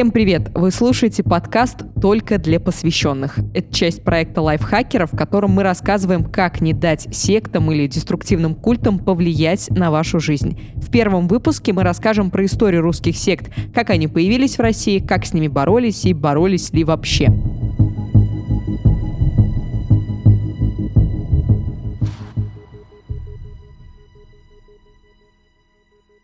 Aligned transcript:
Всем 0.00 0.12
привет! 0.12 0.50
Вы 0.54 0.70
слушаете 0.70 1.22
подкаст 1.22 1.84
«Только 2.00 2.38
для 2.38 2.58
посвященных». 2.58 3.38
Это 3.52 3.70
часть 3.74 4.02
проекта 4.02 4.40
лайфхакеров, 4.40 5.12
в 5.12 5.16
котором 5.18 5.50
мы 5.50 5.62
рассказываем, 5.62 6.24
как 6.24 6.62
не 6.62 6.72
дать 6.72 7.14
сектам 7.14 7.70
или 7.70 7.86
деструктивным 7.86 8.54
культам 8.54 8.98
повлиять 8.98 9.68
на 9.68 9.90
вашу 9.90 10.18
жизнь. 10.18 10.58
В 10.76 10.90
первом 10.90 11.28
выпуске 11.28 11.74
мы 11.74 11.82
расскажем 11.82 12.30
про 12.30 12.46
историю 12.46 12.80
русских 12.80 13.14
сект, 13.14 13.52
как 13.74 13.90
они 13.90 14.08
появились 14.08 14.56
в 14.56 14.60
России, 14.60 15.00
как 15.00 15.26
с 15.26 15.34
ними 15.34 15.48
боролись 15.48 16.06
и 16.06 16.14
боролись 16.14 16.72
ли 16.72 16.82
вообще. 16.82 17.26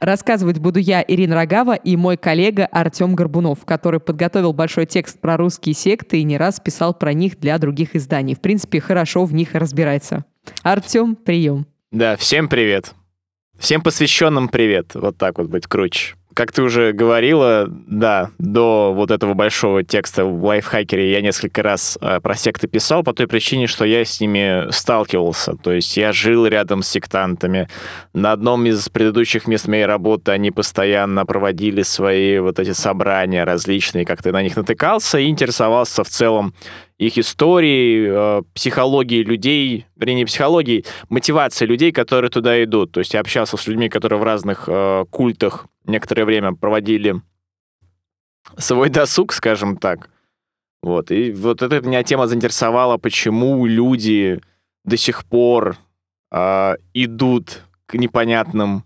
Рассказывать 0.07 0.61
буду 0.61 0.79
я, 0.79 1.04
Ирина 1.04 1.35
Рогава, 1.35 1.75
и 1.75 1.96
мой 1.96 2.17
коллега 2.17 2.67
Артем 2.67 3.17
Горбунов, 3.17 3.64
который 3.64 3.99
подготовил 3.99 4.53
большой 4.53 4.86
текст 4.86 5.18
про 5.18 5.36
русские 5.36 5.75
секты 5.75 6.21
и 6.21 6.22
не 6.22 6.39
раз 6.39 6.61
писал 6.61 6.94
про 6.94 7.13
них 7.13 7.40
для 7.40 7.58
других 7.58 7.96
изданий. 7.96 8.36
В 8.36 8.40
принципе, 8.40 8.80
хорошо 8.80 9.25
в 9.25 9.35
них 9.35 9.57
разбирается. 9.57 10.25
Артем, 10.63 11.16
прием. 11.16 11.66
Да, 11.90 12.16
всем 12.16 12.49
привет. 12.49 12.94
Всем 13.58 13.82
посвященным 13.82 14.49
привет. 14.49 14.94
Вот 14.94 15.18
так 15.18 15.39
вот 15.39 15.49
быть 15.49 15.66
круче 15.66 16.14
как 16.36 16.53
ты 16.53 16.63
уже 16.63 16.93
говорила, 16.93 17.64
да, 17.67 18.31
до 18.36 18.93
вот 18.94 19.11
этого 19.11 19.32
большого 19.32 19.82
текста 19.82 20.27
в 20.27 20.44
лайфхакере 20.44 21.11
я 21.11 21.22
несколько 21.22 21.63
раз 21.63 21.96
э, 21.99 22.21
про 22.21 22.35
секты 22.35 22.68
писал 22.68 23.03
по 23.03 23.14
той 23.14 23.27
причине, 23.27 23.67
что 23.67 23.86
я 23.86 24.04
с 24.04 24.21
ними 24.21 24.71
сталкивался. 24.71 25.57
То 25.57 25.72
есть 25.72 25.96
я 25.96 26.13
жил 26.13 26.46
рядом 26.46 26.82
с 26.82 26.89
сектантами. 26.89 27.71
На 28.13 28.32
одном 28.32 28.67
из 28.67 28.86
предыдущих 28.91 29.46
мест 29.46 29.67
моей 29.67 29.86
работы 29.86 30.30
они 30.30 30.50
постоянно 30.50 31.25
проводили 31.25 31.80
свои 31.80 32.39
вот 32.39 32.58
эти 32.58 32.72
собрания 32.72 33.44
различные, 33.44 34.05
как 34.05 34.22
ты 34.22 34.30
на 34.30 34.42
них 34.42 34.56
натыкался 34.56 35.19
и 35.19 35.28
интересовался 35.28 36.05
в 36.05 36.08
целом 36.10 36.53
их 36.98 37.19
истории, 37.19 38.08
э, 38.08 38.42
психологии 38.55 39.22
людей, 39.22 39.86
вернее, 39.97 40.14
не 40.14 40.25
психологии, 40.25 40.84
мотивации 41.08 41.66
людей, 41.66 41.92
которые 41.92 42.30
туда 42.30 42.62
идут. 42.64 42.92
То 42.92 43.00
есть 43.00 43.14
я 43.14 43.20
общался 43.20 43.56
с 43.56 43.66
людьми, 43.66 43.88
которые 43.88 44.19
в 44.19 44.22
разных 44.25 44.64
э, 44.66 45.05
культах 45.11 45.66
некоторое 45.84 46.25
время 46.25 46.55
проводили 46.55 47.20
свой 48.56 48.88
досуг, 48.88 49.33
скажем 49.33 49.77
так. 49.77 50.08
Вот. 50.83 51.11
И 51.11 51.33
вот 51.33 51.62
эта 51.62 51.80
меня 51.80 52.03
тема 52.03 52.27
заинтересовала, 52.27 52.97
почему 52.97 53.66
люди 53.66 54.41
до 54.84 54.97
сих 54.97 55.25
пор 55.25 55.77
э, 56.31 56.77
идут 56.94 57.62
к 57.86 57.94
непонятным, 57.94 58.84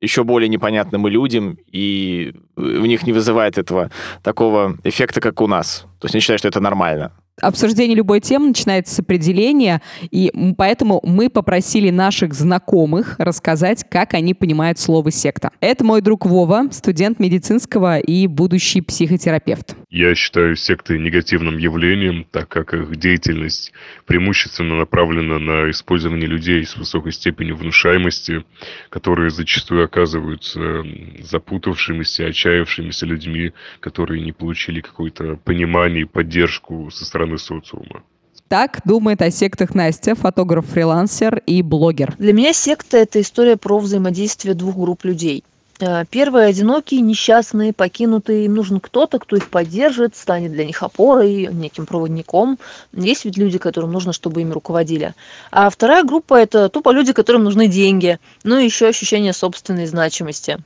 еще 0.00 0.22
более 0.22 0.48
непонятным 0.48 1.08
людям, 1.08 1.58
и 1.66 2.34
в 2.58 2.86
них 2.86 3.06
не 3.06 3.12
вызывает 3.12 3.58
этого 3.58 3.90
такого 4.22 4.76
эффекта, 4.84 5.20
как 5.20 5.40
у 5.40 5.46
нас. 5.46 5.86
То 6.00 6.06
есть 6.06 6.14
они 6.14 6.20
считают, 6.20 6.40
что 6.40 6.48
это 6.48 6.60
нормально 6.60 7.12
обсуждение 7.40 7.96
любой 7.96 8.20
темы 8.20 8.48
начинается 8.48 8.94
с 8.94 8.98
определения, 8.98 9.82
и 10.10 10.30
поэтому 10.56 11.00
мы 11.04 11.30
попросили 11.30 11.90
наших 11.90 12.34
знакомых 12.34 13.16
рассказать, 13.18 13.84
как 13.88 14.14
они 14.14 14.34
понимают 14.34 14.78
слово 14.78 15.10
«секта». 15.10 15.50
Это 15.60 15.84
мой 15.84 16.00
друг 16.00 16.26
Вова, 16.26 16.68
студент 16.70 17.18
медицинского 17.18 17.98
и 17.98 18.26
будущий 18.26 18.80
психотерапевт. 18.80 19.76
Я 19.90 20.14
считаю 20.14 20.56
секты 20.56 20.98
негативным 20.98 21.58
явлением, 21.58 22.26
так 22.30 22.48
как 22.48 22.74
их 22.74 22.96
деятельность 22.96 23.72
преимущественно 24.06 24.76
направлена 24.76 25.38
на 25.38 25.70
использование 25.70 26.26
людей 26.26 26.64
с 26.64 26.76
высокой 26.76 27.12
степенью 27.12 27.56
внушаемости, 27.56 28.44
которые 28.90 29.30
зачастую 29.30 29.84
оказываются 29.84 30.84
запутавшимися, 31.22 32.26
отчаявшимися 32.48 33.06
людьми, 33.06 33.52
которые 33.80 34.24
не 34.24 34.32
получили 34.32 34.80
какое-то 34.80 35.38
понимание 35.44 36.02
и 36.02 36.04
поддержку 36.04 36.90
со 36.90 37.04
стороны 37.04 37.38
социума. 37.38 38.02
Так 38.48 38.80
думает 38.84 39.22
о 39.22 39.30
сектах 39.30 39.74
Настя, 39.74 40.14
фотограф-фрилансер 40.14 41.42
и 41.46 41.62
блогер. 41.62 42.14
Для 42.18 42.32
меня 42.32 42.52
секта– 42.52 42.96
это 42.98 43.20
история 43.20 43.56
про 43.56 43.78
взаимодействие 43.78 44.54
двух 44.54 44.76
групп 44.76 45.04
людей. 45.04 45.44
Э, 45.80 46.04
первые 46.10 46.46
одинокие, 46.46 47.02
несчастные, 47.02 47.72
покинутые. 47.72 48.46
Им 48.46 48.54
нужен 48.54 48.80
кто-то, 48.80 49.18
кто 49.18 49.36
их 49.36 49.50
поддержит, 49.50 50.16
станет 50.16 50.52
для 50.52 50.64
них 50.64 50.82
опорой, 50.82 51.48
неким 51.52 51.84
проводником. 51.84 52.58
Есть 52.92 53.26
ведь 53.26 53.36
люди, 53.36 53.58
которым 53.58 53.92
нужно, 53.92 54.12
чтобы 54.12 54.40
ими 54.40 54.52
руководили. 54.52 55.14
А 55.50 55.68
вторая 55.68 56.02
группа– 56.02 56.34
это 56.42 56.70
тупо 56.70 56.90
люди, 56.90 57.12
которым 57.12 57.44
нужны 57.44 57.68
деньги. 57.68 58.18
Ну 58.44 58.58
и 58.58 58.64
еще 58.64 58.88
ощущение 58.88 59.34
собственной 59.34 59.86
значимости. 59.86 60.58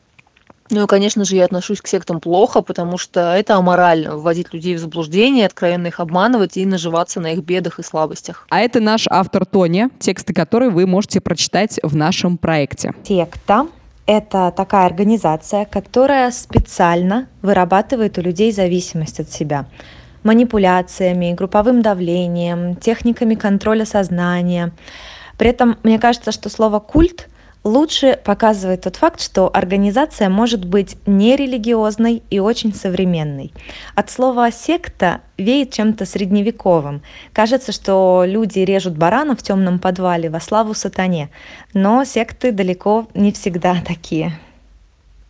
Ну 0.72 0.84
и, 0.84 0.86
конечно 0.86 1.24
же, 1.24 1.36
я 1.36 1.44
отношусь 1.44 1.82
к 1.82 1.86
сектам 1.86 2.18
плохо, 2.18 2.62
потому 2.62 2.96
что 2.96 3.34
это 3.34 3.56
аморально– 3.56 4.16
вводить 4.18 4.54
людей 4.54 4.74
в 4.74 4.78
заблуждение, 4.78 5.44
откровенно 5.44 5.88
их 5.88 6.00
обманывать 6.00 6.56
и 6.56 6.64
наживаться 6.64 7.20
на 7.20 7.32
их 7.32 7.44
бедах 7.44 7.78
и 7.78 7.82
слабостях. 7.82 8.46
А 8.48 8.60
это 8.60 8.80
наш 8.80 9.04
автор 9.10 9.44
Тоня, 9.44 9.90
тексты 9.98 10.32
которой 10.32 10.70
вы 10.70 10.86
можете 10.86 11.20
прочитать 11.20 11.78
в 11.82 11.94
нашем 11.94 12.38
проекте. 12.38 12.94
Секта 13.04 13.66
это 14.06 14.52
такая 14.56 14.86
организация, 14.86 15.66
которая 15.66 16.30
специально 16.30 17.28
вырабатывает 17.42 18.16
у 18.18 18.22
людей 18.22 18.50
зависимость 18.50 19.20
от 19.20 19.30
себя 19.30 19.66
манипуляциями, 20.24 21.32
групповым 21.32 21.82
давлением, 21.82 22.76
техниками 22.76 23.34
контроля 23.34 23.84
сознания. 23.84 24.72
При 25.36 25.50
этом 25.50 25.76
мне 25.82 25.98
кажется, 25.98 26.32
что 26.32 26.48
слово 26.48 26.78
культ 26.78 27.28
лучше 27.64 28.18
показывает 28.24 28.82
тот 28.82 28.96
факт, 28.96 29.20
что 29.20 29.50
организация 29.52 30.28
может 30.28 30.64
быть 30.64 30.96
нерелигиозной 31.06 32.22
и 32.30 32.38
очень 32.38 32.74
современной. 32.74 33.52
От 33.94 34.10
слова 34.10 34.50
«секта» 34.50 35.20
веет 35.38 35.72
чем-то 35.72 36.04
средневековым. 36.04 37.02
Кажется, 37.32 37.72
что 37.72 38.24
люди 38.26 38.60
режут 38.60 38.96
барана 38.96 39.36
в 39.36 39.42
темном 39.42 39.78
подвале 39.78 40.30
во 40.30 40.40
славу 40.40 40.74
сатане, 40.74 41.30
но 41.74 42.04
секты 42.04 42.52
далеко 42.52 43.08
не 43.14 43.32
всегда 43.32 43.76
такие. 43.86 44.38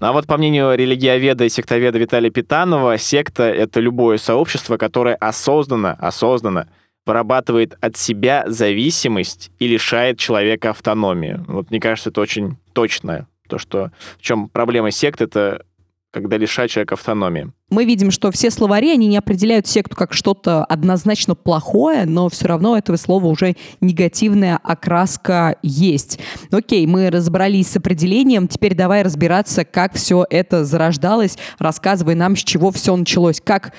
А 0.01 0.13
вот 0.13 0.27
по 0.27 0.37
мнению 0.37 0.75
религиоведа 0.75 1.45
и 1.45 1.49
сектоведа 1.49 1.97
Виталия 1.97 2.31
Питанова, 2.31 2.99
секта— 2.99 3.45
это 3.45 3.79
любое 3.79 4.19
сообщество, 4.19 4.77
которое 4.77 5.15
осознанно, 5.15 5.93
осознанно 5.93 6.67
вырабатывает 7.07 7.77
от 7.81 7.97
себя 7.97 8.45
зависимость 8.47 9.51
и 9.59 9.67
лишает 9.67 10.19
человека 10.19 10.71
автономии. 10.71 11.41
Вот 11.49 11.71
мне 11.71 11.81
кажется, 11.81 12.11
это 12.11 12.21
очень 12.21 12.57
точное. 12.73 13.27
То, 13.49 13.59
что 13.59 13.91
в 14.19 14.23
чем 14.23 14.49
проблема 14.49 14.91
сект, 14.91 15.21
это 15.21 15.65
когда 16.13 16.37
лишать 16.37 16.71
человека 16.71 16.95
автономии. 16.95 17.51
Мы 17.71 17.87
видим, 17.87 18.11
что 18.11 18.31
все 18.31 18.51
словари, 18.51 18.91
они 18.91 19.07
не 19.07 19.17
определяют 19.17 19.67
секту 19.67 19.97
как 19.97 20.13
что-то 20.13 20.63
однозначно 20.63 21.35
плохое, 21.35 22.05
но 22.05 22.29
все 22.29 22.49
равно 22.49 22.73
у 22.73 22.77
этого 22.77 22.97
слова 22.97 23.27
уже 23.27 23.57
негативная 23.81 24.59
окраска 24.63 25.57
есть. 25.63 26.21
Окей, 26.51 26.87
мы 26.87 27.11
разобрались 27.11 27.69
с 27.69 27.77
определением, 27.79 28.47
теперь 28.47 28.75
давай 28.75 29.03
разбираться, 29.03 29.65
как 29.65 29.95
все 29.95 30.27
это 30.29 30.67
зарождалось. 30.67 31.39
Рассказывай 31.59 32.15
нам, 32.15 32.37
с 32.37 32.41
чего 32.41 32.71
все 32.71 32.95
началось, 32.95 33.41
как 33.41 33.73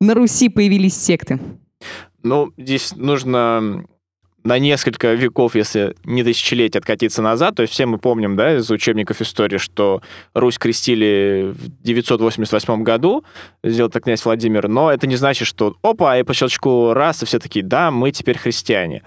на 0.00 0.12
Руси 0.14 0.50
появились 0.50 0.94
секты. 0.94 1.40
Ну, 2.22 2.52
здесь 2.56 2.94
нужно 2.96 3.84
на 4.44 4.58
несколько 4.58 5.12
веков, 5.14 5.54
если 5.54 5.94
не 6.04 6.22
тысячелетия, 6.24 6.78
откатиться 6.78 7.22
назад. 7.22 7.56
То 7.56 7.62
есть 7.62 7.74
все 7.74 7.86
мы 7.86 7.98
помним, 7.98 8.36
да, 8.36 8.56
из 8.56 8.70
учебников 8.70 9.20
истории, 9.20 9.58
что 9.58 10.00
Русь 10.34 10.58
крестили 10.58 11.52
в 11.54 11.82
988 11.82 12.82
году, 12.82 13.24
сделал 13.62 13.90
так 13.90 14.04
князь 14.04 14.24
Владимир, 14.24 14.68
но 14.68 14.90
это 14.90 15.06
не 15.06 15.16
значит, 15.16 15.46
что 15.46 15.76
опа, 15.82 16.18
и 16.18 16.22
по 16.22 16.34
щелчку 16.34 16.92
раз, 16.94 17.22
и 17.22 17.26
все 17.26 17.38
такие, 17.38 17.64
да, 17.64 17.90
мы 17.90 18.10
теперь 18.10 18.38
христиане. 18.38 19.02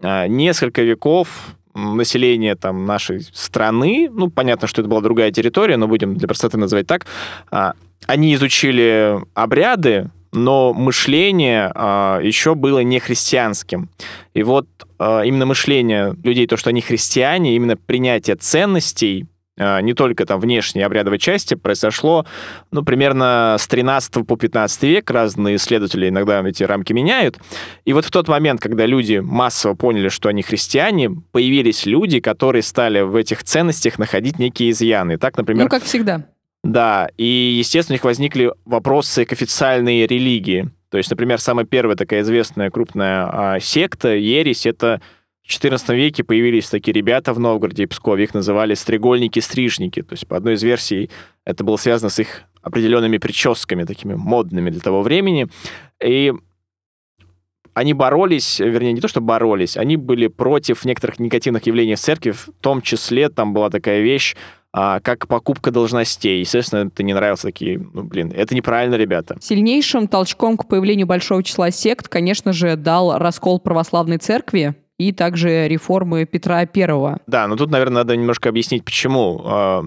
А, 0.00 0.26
несколько 0.26 0.82
веков 0.82 1.28
население 1.74 2.56
там 2.56 2.86
нашей 2.86 3.20
страны, 3.32 4.08
ну, 4.10 4.30
понятно, 4.30 4.66
что 4.66 4.80
это 4.80 4.88
была 4.88 5.00
другая 5.00 5.30
территория, 5.30 5.76
но 5.76 5.86
будем 5.86 6.16
для 6.16 6.26
простоты 6.26 6.56
называть 6.56 6.86
так, 6.86 7.06
а, 7.50 7.74
они 8.06 8.34
изучили 8.34 9.18
обряды, 9.34 10.10
но 10.32 10.72
мышление 10.74 11.72
э, 11.74 12.20
еще 12.22 12.54
было 12.54 12.80
не 12.80 13.00
христианским. 13.00 13.88
И 14.34 14.42
вот 14.42 14.66
э, 14.98 15.22
именно 15.24 15.46
мышление 15.46 16.14
людей, 16.22 16.46
то, 16.46 16.56
что 16.56 16.70
они 16.70 16.80
христиане, 16.80 17.56
именно 17.56 17.76
принятие 17.76 18.36
ценностей, 18.36 19.26
э, 19.56 19.80
не 19.80 19.94
только 19.94 20.26
там 20.26 20.40
внешней 20.40 20.82
обрядовой 20.82 21.18
части, 21.18 21.54
произошло, 21.54 22.26
ну, 22.70 22.82
примерно 22.82 23.56
с 23.58 23.66
13 23.66 24.26
по 24.26 24.36
15 24.36 24.82
век. 24.82 25.10
Разные 25.10 25.56
исследователи 25.56 26.08
иногда 26.08 26.46
эти 26.46 26.62
рамки 26.62 26.92
меняют. 26.92 27.38
И 27.84 27.92
вот 27.92 28.04
в 28.04 28.10
тот 28.10 28.28
момент, 28.28 28.60
когда 28.60 28.84
люди 28.86 29.18
массово 29.18 29.74
поняли, 29.74 30.08
что 30.08 30.28
они 30.28 30.42
христиане, 30.42 31.10
появились 31.32 31.86
люди, 31.86 32.20
которые 32.20 32.62
стали 32.62 33.00
в 33.00 33.16
этих 33.16 33.42
ценностях 33.44 33.98
находить 33.98 34.38
некие 34.38 34.70
изъяны. 34.70 35.16
Так, 35.16 35.36
например... 35.36 35.64
Ну, 35.64 35.70
как 35.70 35.84
всегда. 35.84 36.26
Да, 36.64 37.08
и, 37.16 37.24
естественно, 37.58 37.94
у 37.94 37.96
них 37.96 38.04
возникли 38.04 38.52
вопросы 38.64 39.24
к 39.24 39.32
официальной 39.32 40.06
религии. 40.06 40.70
То 40.90 40.98
есть, 40.98 41.10
например, 41.10 41.40
самая 41.40 41.64
первая 41.64 41.96
такая 41.96 42.22
известная 42.22 42.70
крупная 42.70 43.28
а, 43.30 43.60
секта, 43.60 44.14
ересь, 44.14 44.66
это 44.66 45.00
в 45.42 45.50
XIV 45.50 45.96
веке 45.96 46.24
появились 46.24 46.68
такие 46.68 46.92
ребята 46.92 47.32
в 47.32 47.40
Новгороде 47.40 47.84
и 47.84 47.86
Пскове, 47.86 48.24
их 48.24 48.34
называли 48.34 48.74
стрегольники-стрижники. 48.74 50.02
То 50.02 50.14
есть, 50.14 50.26
по 50.26 50.36
одной 50.36 50.54
из 50.54 50.62
версий, 50.62 51.10
это 51.44 51.64
было 51.64 51.76
связано 51.76 52.10
с 52.10 52.18
их 52.18 52.42
определенными 52.60 53.18
прическами, 53.18 53.84
такими 53.84 54.14
модными 54.14 54.70
для 54.70 54.80
того 54.80 55.02
времени. 55.02 55.46
И 56.04 56.32
они 57.78 57.94
боролись, 57.94 58.58
вернее, 58.58 58.92
не 58.92 59.00
то, 59.00 59.08
что 59.08 59.20
боролись, 59.20 59.76
они 59.76 59.96
были 59.96 60.26
против 60.26 60.84
некоторых 60.84 61.20
негативных 61.20 61.66
явлений 61.66 61.94
в 61.94 62.00
церкви, 62.00 62.32
в 62.32 62.50
том 62.60 62.82
числе 62.82 63.28
там 63.28 63.54
была 63.54 63.70
такая 63.70 64.00
вещь, 64.00 64.34
а, 64.72 65.00
как 65.00 65.26
покупка 65.28 65.70
должностей. 65.70 66.40
Естественно, 66.40 66.88
это 66.88 67.02
не 67.02 67.14
нравилось 67.14 67.40
такие, 67.40 67.78
ну, 67.78 68.02
блин, 68.02 68.32
это 68.34 68.54
неправильно, 68.54 68.96
ребята. 68.96 69.36
Сильнейшим 69.40 70.08
толчком 70.08 70.56
к 70.56 70.68
появлению 70.68 71.06
большого 71.06 71.42
числа 71.42 71.70
сект, 71.70 72.08
конечно 72.08 72.52
же, 72.52 72.76
дал 72.76 73.18
раскол 73.18 73.60
православной 73.60 74.18
церкви, 74.18 74.76
и 74.98 75.12
также 75.12 75.68
реформы 75.68 76.26
Петра 76.26 76.66
Первого. 76.66 77.20
Да, 77.26 77.46
но 77.46 77.56
тут, 77.56 77.70
наверное, 77.70 78.02
надо 78.02 78.16
немножко 78.16 78.48
объяснить, 78.48 78.84
почему 78.84 79.40
э, 79.44 79.82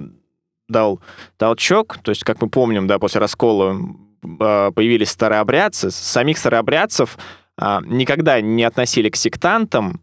дал 0.70 1.02
толчок. 1.38 2.00
То 2.02 2.10
есть, 2.10 2.24
как 2.24 2.42
мы 2.42 2.50
помним, 2.50 2.88
да, 2.88 2.98
после 2.98 3.20
раскола 3.20 3.78
э, 4.24 4.72
появились 4.74 5.10
старообрядцы. 5.10 5.92
Самих 5.92 6.38
старообрядцев 6.38 7.18
э, 7.62 7.80
никогда 7.86 8.40
не 8.40 8.64
относили 8.64 9.10
к 9.10 9.18
сектантам, 9.18 10.00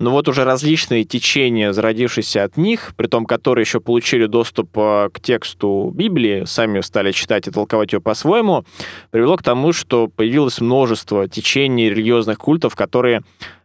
но 0.00 0.10
вот 0.10 0.26
уже 0.28 0.44
различные 0.44 1.04
течения, 1.04 1.72
зародившиеся 1.72 2.42
от 2.44 2.56
них, 2.56 2.94
при 2.96 3.06
том, 3.06 3.26
которые 3.26 3.62
еще 3.62 3.80
получили 3.80 4.26
доступ 4.26 4.72
к 4.72 5.12
тексту 5.22 5.92
Библии, 5.94 6.44
сами 6.46 6.80
стали 6.80 7.12
читать 7.12 7.46
и 7.46 7.50
толковать 7.50 7.92
ее 7.92 8.00
по-своему, 8.00 8.64
привело 9.10 9.36
к 9.36 9.42
тому, 9.42 9.72
что 9.72 10.08
появилось 10.08 10.60
множество 10.60 11.28
течений 11.28 11.90
религиозных 11.90 12.38
культов, 12.38 12.74
которые 12.74 13.22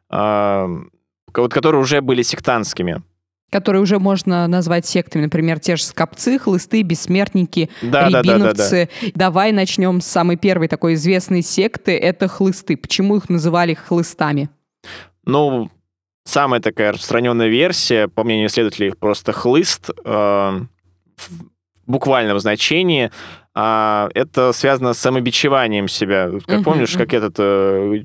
вот, 0.10 1.54
которые 1.54 1.82
уже 1.82 2.02
были 2.02 2.22
сектантскими. 2.22 3.02
Которые 3.52 3.82
уже 3.82 4.00
можно 4.00 4.48
назвать 4.48 4.86
сектами, 4.86 5.24
например, 5.24 5.60
те 5.60 5.76
же 5.76 5.84
скопцы, 5.84 6.40
хлысты, 6.40 6.82
бессмертники, 6.82 7.70
да, 7.82 8.10
рябиновцы. 8.10 8.24
Да, 8.24 8.42
да, 8.42 8.56
да, 8.56 8.88
да. 9.02 9.12
Давай 9.16 9.52
начнем 9.52 10.02
с 10.02 10.06
самой 10.06 10.36
первой 10.36 10.68
такой 10.68 10.96
известной 10.96 11.42
секты, 11.42 11.98
это 11.98 12.28
хлысты. 12.28 12.76
Почему 12.76 13.18
их 13.18 13.30
называли 13.30 13.74
хлыстами? 13.74 14.50
Ну, 15.26 15.70
самая 16.26 16.60
такая 16.60 16.92
распространенная 16.92 17.48
версия, 17.48 18.08
по 18.08 18.24
мнению 18.24 18.48
исследователей, 18.48 18.94
просто 18.94 19.32
хлыст 19.32 19.90
э, 19.90 20.04
в 20.04 21.30
буквальном 21.86 22.40
значении. 22.40 23.12
Э, 23.56 24.10
это 24.14 24.52
связано 24.52 24.94
с 24.94 25.00
самобичеванием 25.00 25.88
себя. 25.88 26.32
Как 26.46 26.60
uh-huh, 26.60 26.64
помнишь, 26.64 26.94
как 26.98 27.14
этот 27.14 27.36
э, 27.38 28.04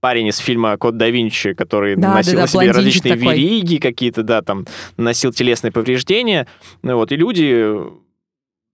парень 0.00 0.26
из 0.28 0.38
фильма 0.38 0.76
«Код 0.76 0.96
да 0.96 1.08
Винчи», 1.08 1.54
который 1.54 1.96
да, 1.96 2.14
носил 2.14 2.34
да, 2.34 2.42
да, 2.42 2.46
себе 2.46 2.70
различные 2.72 3.14
такой. 3.14 3.36
вериги 3.36 3.76
какие-то, 3.78 4.22
да, 4.22 4.42
там, 4.42 4.66
носил 4.96 5.32
телесные 5.32 5.72
повреждения. 5.72 6.46
Ну, 6.82 6.96
вот, 6.96 7.12
и 7.12 7.16
люди 7.16 7.74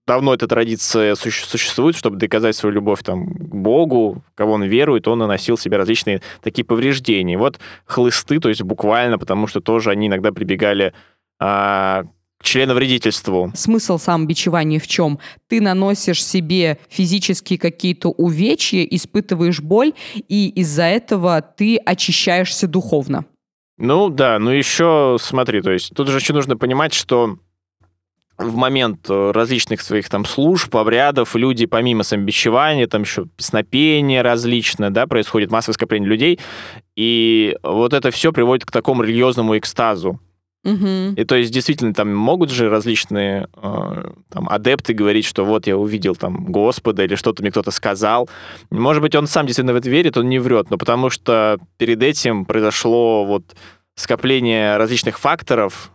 давно 0.07 0.35
эта 0.35 0.47
традиция 0.47 1.15
существует, 1.15 1.97
чтобы 1.97 2.17
доказать 2.17 2.57
свою 2.57 2.75
любовь 2.75 3.03
там, 3.03 3.27
к 3.27 3.55
Богу, 3.55 4.23
кого 4.35 4.53
он 4.53 4.65
верует, 4.65 5.09
он 5.09 5.19
наносил 5.19 5.59
себе 5.59 5.77
различные 5.77 6.23
такие 6.43 6.65
повреждения. 6.65 7.37
Вот 7.37 7.59
хлысты, 7.85 8.39
то 8.39 8.49
есть 8.49 8.63
буквально, 8.63 9.19
потому 9.19 9.47
что 9.47 9.61
тоже 9.61 9.91
они 9.91 10.07
иногда 10.07 10.33
прибегали 10.33 10.93
а, 11.39 12.05
членовредительству. 12.43 13.53
Смысл 13.55 13.99
самобичевания 13.99 14.79
в 14.79 14.87
чем? 14.87 15.19
Ты 15.49 15.61
наносишь 15.61 16.25
себе 16.25 16.79
физические 16.89 17.59
какие-то 17.59 18.11
увечья, 18.11 18.83
испытываешь 18.85 19.61
боль, 19.61 19.93
и 20.29 20.49
из-за 20.51 20.85
этого 20.85 21.43
ты 21.43 21.77
очищаешься 21.77 22.69
духовно. 22.69 23.25
Ну 23.79 24.09
да, 24.09 24.39
ну 24.39 24.51
еще 24.51 25.19
смотри, 25.21 25.61
то 25.61 25.71
есть 25.71 25.93
тут 25.95 26.09
же 26.09 26.17
еще 26.17 26.33
нужно 26.33 26.57
понимать, 26.57 26.95
что 26.95 27.39
в 28.39 28.55
момент 28.57 29.07
э, 29.09 29.31
различных 29.33 29.81
своих 29.81 30.09
там 30.09 30.25
служб, 30.25 30.75
обрядов, 30.77 31.35
люди 31.35 31.67
помимо 31.67 32.03
самобичевания, 32.03 32.87
там 32.87 33.03
еще 33.03 33.27
песнопения 33.37 34.23
различные, 34.23 34.91
да, 34.91 35.07
происходит 35.07 35.51
массовое 35.51 35.75
скопление 35.75 36.09
людей, 36.09 36.39
и 36.97 37.57
вот 37.63 37.93
это 37.93 38.11
все 38.11 38.33
приводит 38.33 38.67
к 38.67 38.71
такому 38.71 39.03
религиозному 39.03 39.57
экстазу. 39.57 40.21
Угу. 40.65 41.15
И 41.17 41.25
то 41.25 41.37
есть 41.37 41.53
действительно 41.53 41.95
там 41.95 42.13
могут 42.13 42.51
же 42.51 42.69
различные 42.69 43.49
э, 43.55 44.11
там, 44.31 44.49
адепты 44.49 44.95
говорить, 44.95 45.25
что 45.25 45.45
вот 45.45 45.69
я 45.69 45.77
увидел 45.77 46.17
там 46.17 46.45
Господа 46.47 47.05
или 47.05 47.15
что-то 47.15 47.43
мне 47.43 47.53
кто-то 47.53 47.71
сказал. 47.71 48.29
Может 48.71 49.01
быть, 49.01 49.15
он 49.15 49.29
сам 49.29 49.47
действительно 49.47 49.75
в 49.75 49.77
это 49.77 49.89
верит, 49.89 50.17
он 50.17 50.29
не 50.29 50.41
врет, 50.41 50.69
но 50.71 50.77
потому 50.77 51.09
что 51.09 51.59
перед 51.79 52.03
этим 52.03 52.45
произошло 52.45 53.25
вот 53.25 53.45
скопление 53.95 54.77
различных 54.77 55.19
факторов, 55.19 55.93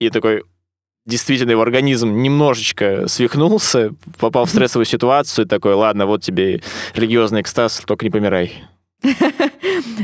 и 0.00 0.08
такой 0.08 0.44
действительно 1.10 1.50
его 1.50 1.62
организм 1.62 2.22
немножечко 2.22 3.06
свихнулся, 3.08 3.92
попал 4.18 4.46
в 4.46 4.50
стрессовую 4.50 4.86
ситуацию, 4.86 5.46
такой, 5.46 5.74
ладно, 5.74 6.06
вот 6.06 6.22
тебе 6.22 6.62
религиозный 6.94 7.42
экстаз, 7.42 7.82
только 7.84 8.04
не 8.04 8.10
помирай. 8.10 8.64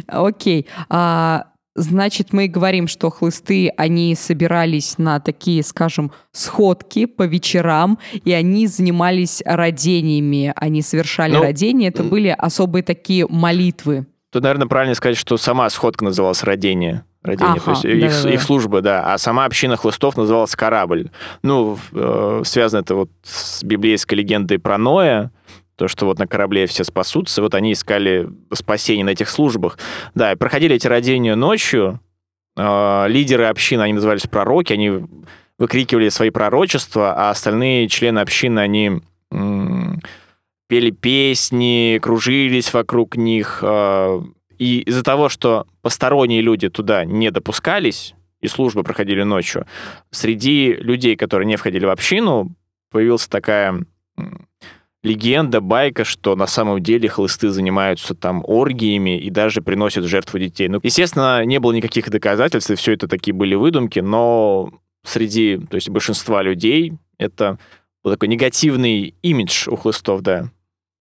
Окей. 0.06 0.66
А 0.88 1.46
Значит, 1.78 2.32
мы 2.32 2.48
говорим, 2.48 2.88
что 2.88 3.10
хлысты, 3.10 3.68
они 3.76 4.14
собирались 4.14 4.96
на 4.96 5.20
такие, 5.20 5.62
скажем, 5.62 6.10
сходки 6.32 7.04
по 7.04 7.24
вечерам, 7.24 7.98
и 8.24 8.32
они 8.32 8.66
занимались 8.66 9.42
родениями, 9.44 10.54
они 10.56 10.80
совершали 10.80 11.34
ну, 11.34 11.42
родения, 11.42 11.88
это 11.88 12.02
были 12.02 12.34
особые 12.36 12.82
такие 12.82 13.26
молитвы. 13.28 14.06
Тут, 14.32 14.42
наверное, 14.42 14.68
правильно 14.68 14.94
сказать, 14.94 15.18
что 15.18 15.36
сама 15.36 15.68
сходка 15.68 16.02
называлась 16.02 16.42
родение. 16.44 17.04
Родение, 17.26 17.54
ага, 17.54 17.60
то 17.64 17.70
есть 17.72 17.82
да, 17.82 17.90
их, 17.90 18.22
да, 18.22 18.30
их 18.32 18.42
служба, 18.42 18.80
да. 18.80 19.12
А 19.12 19.18
сама 19.18 19.44
община 19.44 19.76
хлыстов 19.76 20.16
называлась 20.16 20.54
корабль. 20.56 21.10
Ну, 21.42 21.78
э, 21.92 22.42
связано 22.44 22.80
это 22.80 22.94
вот 22.94 23.10
с 23.22 23.62
библейской 23.64 24.14
легендой 24.14 24.58
про 24.58 24.78
Ноя, 24.78 25.30
то, 25.76 25.88
что 25.88 26.06
вот 26.06 26.18
на 26.18 26.26
корабле 26.26 26.66
все 26.66 26.84
спасутся, 26.84 27.42
вот 27.42 27.54
они 27.54 27.72
искали 27.72 28.28
спасение 28.52 29.04
на 29.04 29.10
этих 29.10 29.28
службах. 29.28 29.78
Да, 30.14 30.32
и 30.32 30.36
проходили 30.36 30.76
эти 30.76 30.86
родения 30.86 31.34
ночью, 31.34 32.00
э, 32.56 33.04
лидеры 33.08 33.44
общины, 33.44 33.82
они 33.82 33.92
назывались 33.92 34.26
пророки, 34.26 34.72
они 34.72 35.04
выкрикивали 35.58 36.08
свои 36.10 36.30
пророчества, 36.30 37.14
а 37.14 37.30
остальные 37.30 37.88
члены 37.88 38.20
общины, 38.20 38.60
они 38.60 39.00
м- 39.32 40.00
пели 40.68 40.90
песни, 40.90 41.98
кружились 42.02 42.72
вокруг 42.72 43.16
них. 43.16 43.60
Э, 43.62 44.20
и 44.58 44.80
из-за 44.80 45.02
того, 45.02 45.28
что 45.28 45.66
посторонние 45.82 46.40
люди 46.40 46.68
туда 46.68 47.04
не 47.04 47.30
допускались, 47.30 48.14
и 48.40 48.48
службы 48.48 48.82
проходили 48.82 49.22
ночью, 49.22 49.66
среди 50.10 50.72
людей, 50.74 51.16
которые 51.16 51.46
не 51.46 51.56
входили 51.56 51.84
в 51.84 51.90
общину, 51.90 52.54
появилась 52.90 53.26
такая 53.26 53.84
легенда, 55.02 55.60
байка, 55.60 56.04
что 56.04 56.34
на 56.36 56.46
самом 56.46 56.82
деле 56.82 57.08
хлысты 57.08 57.50
занимаются 57.50 58.14
там 58.14 58.42
оргиями 58.44 59.18
и 59.18 59.30
даже 59.30 59.62
приносят 59.62 60.04
жертву 60.04 60.38
детей. 60.38 60.68
Ну, 60.68 60.80
естественно, 60.82 61.44
не 61.44 61.60
было 61.60 61.72
никаких 61.72 62.10
доказательств, 62.10 62.70
и 62.70 62.74
все 62.74 62.92
это 62.92 63.08
такие 63.08 63.32
были 63.32 63.54
выдумки, 63.54 64.00
но 64.00 64.72
среди, 65.04 65.58
то 65.58 65.76
есть 65.76 65.88
большинства 65.88 66.42
людей 66.42 66.94
это 67.18 67.58
был 68.02 68.12
такой 68.12 68.28
негативный 68.28 69.14
имидж 69.22 69.68
у 69.68 69.76
хлыстов, 69.76 70.22
да, 70.22 70.50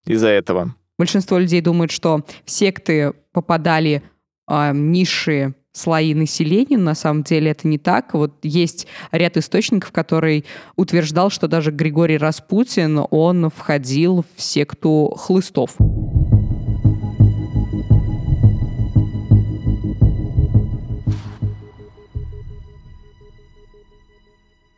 из-за 0.07 0.29
этого. 0.29 0.75
Большинство 0.99 1.39
людей 1.39 1.61
думают, 1.61 1.91
что 1.93 2.25
в 2.45 2.51
секты 2.51 3.13
попадали 3.33 4.03
э, 4.49 4.73
низшие 4.75 5.55
слои 5.73 6.13
населения. 6.15 6.77
На 6.77 6.95
самом 6.95 7.23
деле 7.23 7.53
это 7.53 7.69
не 7.69 7.79
так. 7.79 8.15
Вот 8.15 8.35
есть 8.43 8.87
ряд 9.13 9.37
источников, 9.37 9.93
который 9.93 10.45
утверждал, 10.77 11.31
что 11.31 11.47
даже 11.47 11.71
Григорий 11.71 12.19
Распутин, 12.19 13.07
он 13.11 13.51
входил 13.51 14.25
в 14.37 14.43
секту 14.43 15.15
хлыстов. 15.17 15.77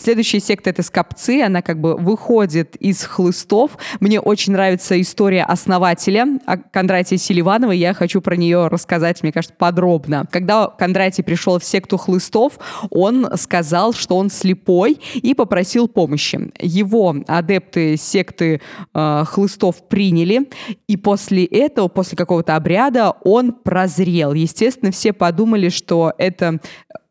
Следующая 0.03 0.41
секта— 0.41 0.71
это 0.71 0.83
скопцы, 0.83 1.43
она 1.43 1.61
как 1.61 1.79
бы 1.79 1.95
выходит 1.95 2.75
из 2.77 3.05
хлыстов. 3.05 3.77
Мне 4.01 4.19
очень 4.19 4.55
нравится 4.55 4.99
история 4.99 5.43
основателя 5.43 6.39
Кондратия 6.73 7.19
Селиванова, 7.19 7.73
я 7.73 7.93
хочу 7.93 8.23
про 8.23 8.35
нее 8.35 8.69
рассказать, 8.69 9.23
мне 9.23 9.31
кажется, 9.31 9.55
подробно. 9.59 10.27
Когда 10.31 10.69
Кондратий 10.69 11.23
пришел 11.23 11.59
в 11.59 11.65
секту 11.65 11.99
хлыстов, 11.99 12.59
он 12.89 13.29
сказал, 13.37 13.93
что 13.93 14.17
он 14.17 14.31
слепой 14.31 14.99
и 15.15 15.35
попросил 15.35 15.87
помощи. 15.87 16.51
Его 16.59 17.17
адепты 17.27 17.99
секты 17.99 18.63
э, 18.95 19.25
хлыстов 19.27 19.87
приняли, 19.89 20.49
и 20.89 20.97
после 20.97 21.45
этого, 21.45 21.89
после 21.89 22.17
какого-то 22.17 22.57
обряда, 22.57 23.15
он 23.23 23.53
прозрел. 23.53 24.33
Естественно, 24.33 24.93
все 24.93 25.13
подумали, 25.13 25.69
что 25.69 26.15
это 26.17 26.61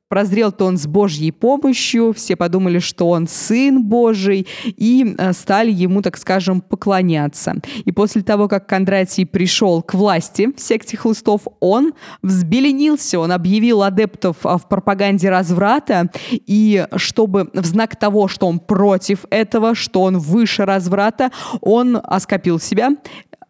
прозрел-то 0.10 0.66
он 0.66 0.78
с 0.78 0.88
Божьей 0.88 1.32
помощью, 1.32 2.14
все 2.14 2.36
подумали, 2.36 2.80
что 2.80 3.10
он 3.10 3.28
сын 3.28 3.84
Божий, 3.84 4.48
и 4.66 5.16
э, 5.18 5.34
стали 5.34 5.72
ему, 5.72 6.02
так 6.02 6.18
скажем, 6.18 6.62
поклоняться. 6.62 7.56
И 7.86 7.92
после 7.92 8.24
того, 8.24 8.48
как 8.48 8.68
Кондратий 8.68 9.26
пришел 9.26 9.84
к 9.84 9.94
власти 9.94 10.50
в 10.56 10.60
секте 10.60 10.98
хлыстов, 10.98 11.42
он 11.60 11.94
взбеленился, 12.24 13.20
он 13.20 13.32
объявил 13.32 13.84
адептов 13.84 14.38
а, 14.44 14.58
в 14.58 14.68
пропаганде 14.68 15.30
разврата, 15.30 16.10
и 16.32 16.88
чтобы 16.96 17.50
в 17.54 17.66
знак 17.66 17.96
того, 17.96 18.28
что 18.28 18.48
он 18.48 18.60
против 18.60 19.26
этого, 19.30 19.76
что 19.76 20.02
он 20.02 20.18
выше 20.18 20.66
разврата, 20.66 21.32
он 21.62 22.00
оскопил 22.04 22.60
себя 22.60 22.96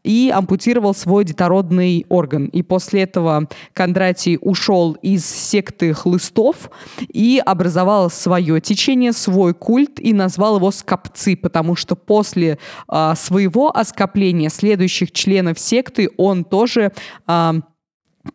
и 0.04 0.32
ампутировал 0.34 0.94
свой 0.94 1.26
детородный 1.26 2.06
орган. 2.10 2.46
И 2.48 2.64
после 2.64 3.04
этого 3.04 3.48
Кондратий 3.74 4.38
ушел 4.42 4.94
из 5.02 5.26
секты 5.26 5.94
хлыстов 5.94 6.70
и 7.08 7.42
образовал 7.46 8.10
свое 8.10 8.62
течение, 8.62 9.14
свой 9.14 9.54
культ 9.54 10.00
и 10.00 10.14
назвал 10.14 10.58
его 10.58 10.72
скопцы, 10.72 11.36
потому 11.36 11.76
что 11.76 11.96
после 11.96 12.60
а, 12.88 13.16
своего 13.16 13.76
оскопления 13.76 14.50
следующих 14.50 15.12
членов 15.12 15.60
секты 15.60 16.10
он 16.18 16.44
тоже 16.44 16.92
а, 17.28 17.56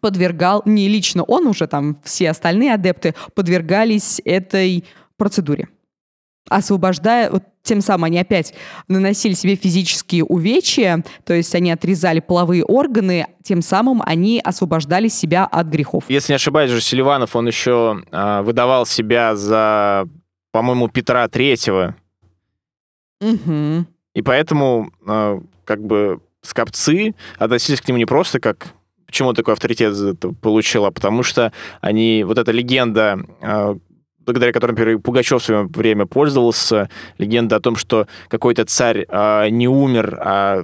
подвергал, 0.01 0.63
не 0.65 0.89
лично 0.89 1.23
он 1.23 1.47
уже, 1.47 1.67
там 1.67 1.99
все 2.05 2.31
остальные 2.31 2.75
адепты 2.75 3.15
подвергались 3.35 4.21
этой 4.25 4.85
процедуре 5.17 5.69
освобождая, 6.49 7.31
вот 7.31 7.45
тем 7.65 7.81
самым 7.81 8.05
они 8.05 8.19
опять 8.21 8.55
наносили 8.89 9.33
себе 9.33 9.57
физические 9.57 10.23
увечья, 10.25 11.03
то 11.25 11.35
есть 11.35 11.55
они 11.55 11.73
отрезали 11.73 12.21
половые 12.21 12.63
органы, 12.63 13.27
тем 13.43 13.63
самым 13.63 14.03
они 14.05 14.41
освобождали 14.45 15.09
себя 15.09 15.47
от 15.47 15.67
грехов. 15.67 16.05
Если 16.09 16.33
не 16.33 16.37
ошибаюсь, 16.37 16.71
же 16.71 16.81
Селиванов, 16.81 17.35
он 17.35 17.47
еще 17.47 18.03
э, 18.11 18.43
выдавал 18.43 18.87
себя 18.87 19.35
за, 19.35 20.07
по-моему, 20.53 20.89
Петра 20.89 21.27
Третьего. 21.29 21.97
Угу. 23.21 23.87
И 24.15 24.23
поэтому, 24.23 24.93
э, 25.07 25.41
как 25.65 25.85
бы, 25.85 26.21
скопцы 26.43 27.15
относились 27.39 27.81
к 27.81 27.89
нему 27.89 27.99
не 27.99 28.05
просто 28.05 28.39
как 28.39 28.75
почему 29.07 29.33
такой 29.33 29.55
авторитет 29.55 29.95
получила, 30.41 30.91
потому 30.91 31.23
что 31.23 31.53
они, 31.81 32.25
вот 32.25 32.37
эта 32.37 32.51
легенда 32.51 33.21
э, 33.41 33.77
благодаря 34.27 34.53
которым 34.53 35.01
Пугачев 35.01 35.43
в 35.43 35.45
свое 35.45 35.65
время 35.65 36.07
пользовался. 36.07 36.89
Легенда 37.19 37.57
о 37.57 37.61
том, 37.61 37.77
что 37.77 38.07
какой-то 38.29 38.65
царь 38.65 39.07
э, 39.09 39.49
не 39.51 39.69
умер, 39.69 40.19
а 40.21 40.63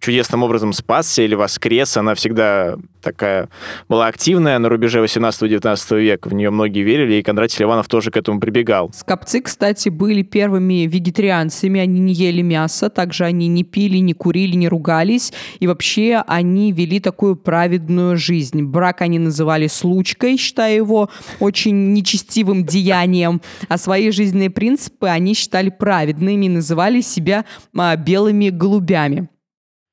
чудесным 0.00 0.42
образом 0.42 0.72
спасся 0.72 1.22
или 1.22 1.34
воскрес, 1.34 1.96
она 1.96 2.14
всегда 2.14 2.76
такая 3.02 3.48
была 3.88 4.06
активная 4.06 4.58
на 4.58 4.68
рубеже 4.68 5.02
18-19 5.02 6.00
века. 6.00 6.28
В 6.28 6.34
нее 6.34 6.50
многие 6.50 6.82
верили, 6.82 7.14
и 7.14 7.22
Кондратий 7.22 7.58
Ливанов 7.60 7.88
тоже 7.88 8.10
к 8.10 8.16
этому 8.16 8.40
прибегал. 8.40 8.90
Скопцы, 8.94 9.42
кстати, 9.42 9.88
были 9.88 10.22
первыми 10.22 10.86
вегетарианцами, 10.86 11.80
они 11.80 12.00
не 12.00 12.14
ели 12.14 12.42
мясо, 12.42 12.88
также 12.88 13.24
они 13.24 13.48
не 13.48 13.64
пили, 13.64 13.98
не 13.98 14.14
курили, 14.14 14.54
не 14.54 14.68
ругались, 14.68 15.32
и 15.58 15.66
вообще 15.66 16.22
они 16.26 16.72
вели 16.72 17.00
такую 17.00 17.36
праведную 17.36 18.16
жизнь. 18.16 18.62
Брак 18.62 19.02
они 19.02 19.18
называли 19.18 19.66
случкой, 19.66 20.36
считая 20.36 20.76
его 20.76 21.10
очень 21.40 21.92
нечестивым 21.92 22.64
деянием, 22.64 22.91
влиянием, 22.92 23.40
а 23.68 23.78
свои 23.78 24.10
жизненные 24.10 24.50
принципы 24.50 25.08
они 25.08 25.34
считали 25.34 25.70
праведными 25.70 26.46
и 26.46 26.48
называли 26.48 27.00
себя 27.00 27.44
а, 27.76 27.96
белыми 27.96 28.50
голубями. 28.50 29.28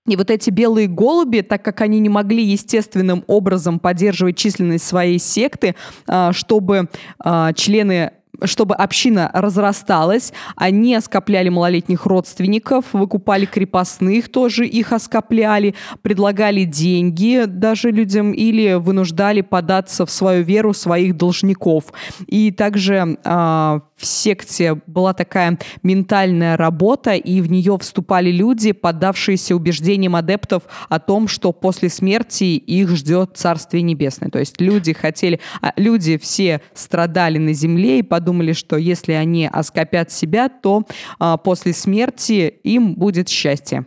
И 0.07 0.15
вот 0.15 0.31
эти 0.31 0.49
белые 0.49 0.87
голуби, 0.87 1.41
так 1.41 1.63
как 1.63 1.81
они 1.81 1.99
не 1.99 2.09
могли 2.09 2.43
естественным 2.43 3.23
образом 3.27 3.79
поддерживать 3.79 4.37
численность 4.37 4.85
своей 4.85 5.19
секты, 5.19 5.75
а, 6.07 6.33
чтобы 6.33 6.89
а, 7.19 7.53
члены 7.53 8.13
чтобы 8.43 8.75
община 8.75 9.29
разрасталась, 9.33 10.33
они 10.55 10.95
оскопляли 10.95 11.50
малолетних 11.50 12.05
родственников, 12.05 12.86
выкупали 12.93 13.45
крепостных, 13.45 14.29
тоже 14.29 14.65
их 14.65 14.93
оскопляли, 14.93 15.75
предлагали 16.01 16.63
деньги 16.63 17.43
даже 17.48 17.91
людям 17.91 18.31
или 18.31 18.74
вынуждали 18.74 19.41
податься 19.41 20.05
в 20.05 20.12
свою 20.12 20.43
веру 20.43 20.74
своих 20.74 21.17
должников. 21.17 21.86
И 22.27 22.51
также 22.51 23.17
э, 23.24 23.79
в 24.00 24.05
секте 24.05 24.81
была 24.88 25.13
такая 25.13 25.59
ментальная 25.83 26.55
работа, 26.55 27.13
и 27.13 27.41
в 27.41 27.51
нее 27.51 27.77
вступали 27.77 28.31
люди, 28.31 28.71
поддавшиеся 28.71 29.55
убеждениям 29.55 30.15
адептов 30.15 30.63
о 30.88 31.00
том, 31.00 31.27
что 31.27 31.51
после 31.51 31.89
смерти 31.89 32.43
их 32.43 32.89
ждет 32.89 33.31
Царствие 33.36 33.83
Небесное. 33.83 34.29
То 34.29 34.39
есть 34.39 34.62
люди 34.62 34.93
хотели, 34.93 35.39
а, 35.62 35.74
люди 35.75 36.17
все 36.17 36.62
страдали 36.74 37.38
на 37.38 37.53
земле 37.53 38.00
и 38.00 38.03
подумали, 38.19 38.51
что 38.51 38.75
если 38.75 39.13
они 39.13 39.47
оскопят 39.47 40.11
себя, 40.11 40.49
то 40.49 40.83
а, 41.19 41.38
после 41.38 41.71
смерти 41.71 42.53
им 42.63 42.95
будет 42.95 43.29
счастье. 43.29 43.85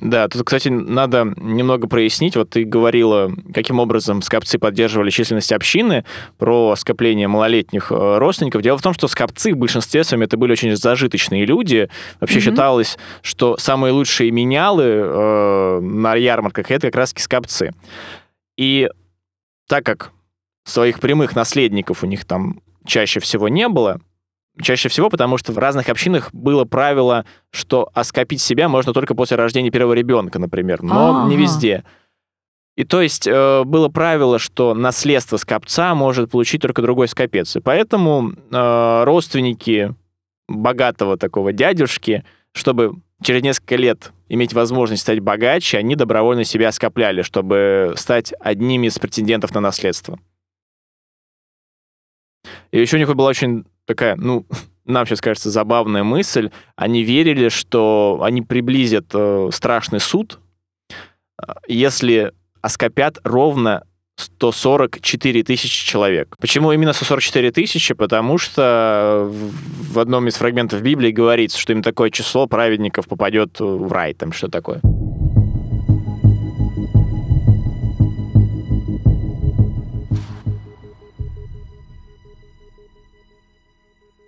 Да, 0.00 0.26
тут, 0.26 0.44
кстати, 0.44 0.68
надо 0.68 1.34
немного 1.36 1.86
прояснить. 1.86 2.34
Вот 2.34 2.50
ты 2.50 2.64
говорила, 2.64 3.30
каким 3.52 3.78
образом 3.78 4.22
скопцы 4.22 4.58
поддерживали 4.58 5.10
численность 5.10 5.52
общины, 5.52 6.04
про 6.38 6.74
скопление 6.76 7.28
малолетних 7.28 7.92
э, 7.92 8.18
родственников. 8.18 8.62
Дело 8.62 8.78
в 8.78 8.82
том, 8.82 8.94
что 8.94 9.06
скопцы 9.06 9.52
в 9.52 9.56
большинстве 9.58 10.02
своем 10.02 10.22
это 10.22 10.38
были 10.38 10.52
очень 10.52 10.74
зажиточные 10.74 11.44
люди. 11.44 11.90
Вообще 12.20 12.38
mm-hmm. 12.38 12.42
считалось, 12.42 12.98
что 13.20 13.56
самые 13.58 13.92
лучшие 13.92 14.30
менялы 14.30 14.84
э, 14.84 15.80
на 15.80 16.14
ярмарках 16.14 16.70
это 16.70 16.88
как 16.88 16.96
раз 16.96 17.14
скопцы. 17.16 17.72
И 18.56 18.88
так 19.68 19.84
как 19.84 20.10
своих 20.64 21.00
прямых 21.00 21.36
наследников 21.36 22.02
у 22.02 22.06
них 22.06 22.24
там 22.24 22.60
чаще 22.86 23.20
всего 23.20 23.48
не 23.48 23.68
было, 23.68 24.00
Чаще 24.62 24.88
всего, 24.88 25.10
потому 25.10 25.36
что 25.36 25.52
в 25.52 25.58
разных 25.58 25.88
общинах 25.88 26.32
было 26.32 26.64
правило, 26.64 27.24
что 27.50 27.90
оскопить 27.92 28.40
себя 28.40 28.68
можно 28.68 28.92
только 28.92 29.14
после 29.16 29.36
рождения 29.36 29.70
первого 29.70 29.94
ребенка, 29.94 30.38
например, 30.38 30.80
но 30.82 31.22
А-а-а. 31.22 31.28
не 31.28 31.36
везде. 31.36 31.82
И 32.76 32.84
то 32.84 33.02
есть 33.02 33.26
э, 33.26 33.64
было 33.64 33.88
правило, 33.88 34.38
что 34.38 34.74
наследство 34.74 35.38
скопца 35.38 35.94
может 35.96 36.30
получить 36.30 36.62
только 36.62 36.82
другой 36.82 37.08
скопец. 37.08 37.56
И 37.56 37.60
поэтому 37.60 38.32
э, 38.32 39.04
родственники 39.04 39.94
богатого 40.48 41.16
такого 41.16 41.52
дядюшки, 41.52 42.24
чтобы 42.52 42.94
через 43.22 43.42
несколько 43.42 43.74
лет 43.74 44.12
иметь 44.28 44.52
возможность 44.52 45.02
стать 45.02 45.18
богаче, 45.18 45.78
они 45.78 45.96
добровольно 45.96 46.44
себя 46.44 46.70
скопляли, 46.70 47.22
чтобы 47.22 47.94
стать 47.96 48.32
одним 48.38 48.84
из 48.84 48.98
претендентов 49.00 49.52
на 49.52 49.60
наследство. 49.60 50.18
И 52.70 52.80
еще 52.80 52.96
у 52.96 52.98
них 52.98 53.14
была 53.14 53.28
очень 53.28 53.64
такая, 53.86 54.16
ну, 54.16 54.46
нам 54.84 55.06
сейчас 55.06 55.20
кажется 55.20 55.50
забавная 55.50 56.04
мысль. 56.04 56.50
Они 56.76 57.02
верили, 57.02 57.48
что 57.48 58.20
они 58.22 58.42
приблизят 58.42 59.06
э, 59.12 59.50
страшный 59.52 60.00
суд, 60.00 60.38
э, 60.90 61.52
если 61.68 62.32
оскопят 62.60 63.18
ровно 63.24 63.84
144 64.16 65.42
тысячи 65.42 65.84
человек. 65.84 66.36
Почему 66.38 66.72
именно 66.72 66.92
144 66.92 67.50
тысячи? 67.50 67.94
Потому 67.94 68.38
что 68.38 69.28
в 69.30 69.98
одном 69.98 70.28
из 70.28 70.36
фрагментов 70.36 70.82
Библии 70.82 71.10
говорится, 71.10 71.58
что 71.58 71.72
именно 71.72 71.82
такое 71.82 72.10
число 72.10 72.46
праведников 72.46 73.08
попадет 73.08 73.58
в 73.58 73.90
рай, 73.92 74.14
там 74.14 74.32
что 74.32 74.48
такое. 74.48 74.80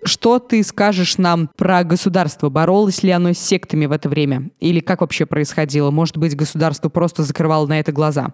Что 0.07 0.39
ты 0.39 0.63
скажешь 0.63 1.17
нам 1.17 1.49
про 1.57 1.83
государство? 1.83 2.49
Боролось 2.49 3.03
ли 3.03 3.11
оно 3.11 3.33
с 3.33 3.37
сектами 3.37 3.85
в 3.85 3.91
это 3.91 4.07
время? 4.07 4.49
Или 4.61 4.79
как 4.79 5.01
вообще 5.01 5.25
происходило? 5.25 5.91
Может 5.91 6.17
быть, 6.17 6.35
государство 6.35 6.87
просто 6.87 7.23
закрывало 7.23 7.67
на 7.67 7.79
это 7.79 7.91
глаза? 7.91 8.33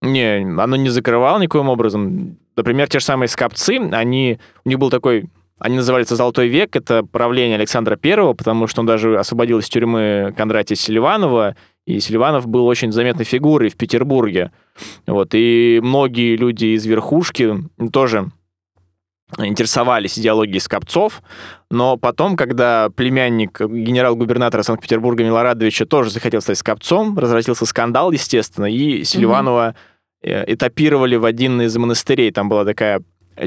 Не, 0.00 0.38
оно 0.60 0.76
не 0.76 0.90
закрывало 0.90 1.40
никоим 1.40 1.68
образом. 1.68 2.38
Например, 2.56 2.88
те 2.88 3.00
же 3.00 3.04
самые 3.04 3.28
скопцы, 3.28 3.78
они, 3.92 4.38
у 4.64 4.68
них 4.68 4.78
был 4.78 4.90
такой 4.90 5.28
они 5.58 5.76
назывались 5.76 6.08
«Золотой 6.08 6.48
век», 6.48 6.74
это 6.74 7.04
правление 7.04 7.56
Александра 7.56 7.96
I, 8.02 8.34
потому 8.34 8.66
что 8.66 8.80
он 8.80 8.86
даже 8.86 9.16
освободил 9.16 9.60
из 9.60 9.68
тюрьмы 9.68 10.34
Кондратия 10.36 10.74
Селиванова, 10.74 11.54
и 11.86 12.00
Селиванов 12.00 12.48
был 12.48 12.66
очень 12.66 12.90
заметной 12.90 13.24
фигурой 13.24 13.68
в 13.68 13.76
Петербурге. 13.76 14.50
Вот, 15.06 15.34
и 15.34 15.78
многие 15.80 16.34
люди 16.34 16.74
из 16.74 16.84
верхушки 16.84 17.54
тоже 17.92 18.32
интересовались 19.38 20.18
идеологией 20.18 20.60
Скопцов, 20.60 21.22
но 21.70 21.96
потом, 21.96 22.36
когда 22.36 22.90
племянник 22.90 23.60
генерал-губернатора 23.60 24.62
Санкт-Петербурга 24.62 25.24
Милорадовича 25.24 25.86
тоже 25.86 26.10
захотел 26.10 26.40
стать 26.40 26.58
Скопцом, 26.58 27.18
разразился 27.18 27.66
скандал, 27.66 28.12
естественно, 28.12 28.66
и 28.66 29.04
Селиванова 29.04 29.74
mm-hmm. 30.22 30.44
этапировали 30.46 31.16
в 31.16 31.24
один 31.24 31.62
из 31.62 31.76
монастырей. 31.76 32.30
Там 32.30 32.48
была 32.48 32.64
такая 32.64 33.02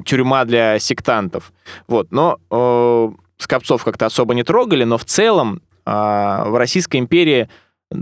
тюрьма 0.05 0.45
для 0.45 0.79
сектантов. 0.79 1.53
Вот. 1.87 2.11
Но 2.11 2.39
э, 2.49 3.09
Скопцов 3.37 3.83
как-то 3.83 4.07
особо 4.07 4.33
не 4.33 4.43
трогали, 4.43 4.83
но 4.83 4.97
в 4.97 5.05
целом 5.05 5.61
э, 5.85 5.91
в 5.91 6.57
Российской 6.57 6.97
империи 6.97 7.49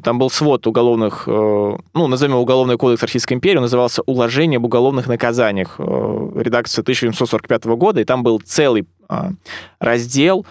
там 0.01 0.17
был 0.19 0.29
свод 0.29 0.65
уголовных, 0.67 1.27
ну, 1.27 1.77
назовем 1.93 2.35
уголовный 2.35 2.77
кодекс 2.77 3.01
Российской 3.03 3.33
империи, 3.33 3.57
он 3.57 3.63
назывался 3.63 4.01
«Уложение 4.05 4.57
об 4.57 4.65
уголовных 4.65 5.07
наказаниях», 5.07 5.79
редакция 5.79 6.81
1845 6.81 7.65
года, 7.65 8.01
и 8.01 8.05
там 8.05 8.23
был 8.23 8.39
целый 8.39 8.88
раздел 9.79 10.45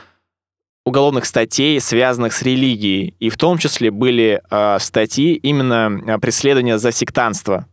уголовных 0.84 1.26
статей, 1.26 1.80
связанных 1.80 2.32
с 2.32 2.42
религией, 2.42 3.14
и 3.20 3.30
в 3.30 3.36
том 3.36 3.58
числе 3.58 3.90
были 3.90 4.42
статьи 4.78 5.34
именно 5.34 6.18
преследования 6.20 6.78
за 6.78 6.92
сектанство. 6.92 7.66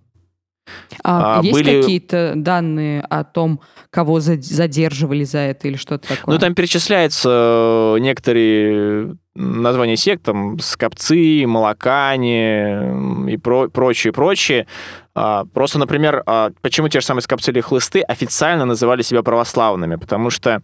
А, 1.03 1.39
а, 1.39 1.43
есть 1.43 1.53
были... 1.53 1.81
какие-то 1.81 2.33
данные 2.35 3.01
о 3.01 3.23
том, 3.23 3.61
кого 3.89 4.19
задерживали 4.19 5.23
за 5.23 5.39
это 5.39 5.67
или 5.67 5.75
что-то 5.75 6.07
такое? 6.07 6.35
Ну, 6.35 6.39
там 6.39 6.53
перечисляются 6.53 7.95
э, 7.95 7.99
некоторые 7.99 9.17
названия 9.39 9.95
сект, 9.95 10.23
там, 10.23 10.59
скопцы, 10.59 11.45
молокане 11.47 13.31
и 13.31 13.38
про 13.38 13.69
прочее, 13.69 14.13
прочее. 14.13 14.67
А, 15.15 15.45
просто, 15.45 15.79
например, 15.79 16.23
а, 16.25 16.51
почему 16.61 16.89
те 16.89 16.99
же 16.99 17.05
самые 17.05 17.23
скопцы 17.23 17.51
или 17.51 17.61
хлысты 17.61 18.01
официально 18.01 18.65
называли 18.65 19.01
себя 19.01 19.23
православными? 19.23 19.95
Потому 19.95 20.29
что 20.29 20.61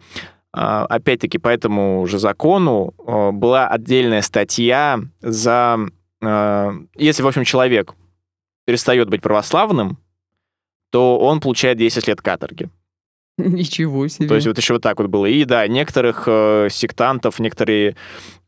а, 0.52 0.86
опять-таки 0.86 1.38
по 1.38 1.48
этому 1.48 2.06
же 2.06 2.18
закону 2.18 2.94
была 2.96 3.68
отдельная 3.68 4.22
статья 4.22 5.00
за... 5.20 5.78
Если, 6.96 7.22
в 7.22 7.26
общем, 7.26 7.44
человек 7.44 7.94
перестает 8.66 9.08
быть 9.08 9.22
православным, 9.22 9.98
то 10.90 11.18
он 11.18 11.40
получает 11.40 11.78
10 11.78 12.06
лет 12.08 12.20
каторги. 12.20 12.68
Ничего 13.38 14.08
себе. 14.08 14.28
То 14.28 14.34
есть 14.34 14.46
вот 14.46 14.58
еще 14.58 14.74
вот 14.74 14.82
так 14.82 14.98
вот 14.98 15.08
было. 15.08 15.26
И 15.26 15.44
да, 15.44 15.66
некоторых 15.66 16.24
э, 16.26 16.68
сектантов, 16.70 17.38
некоторые 17.38 17.96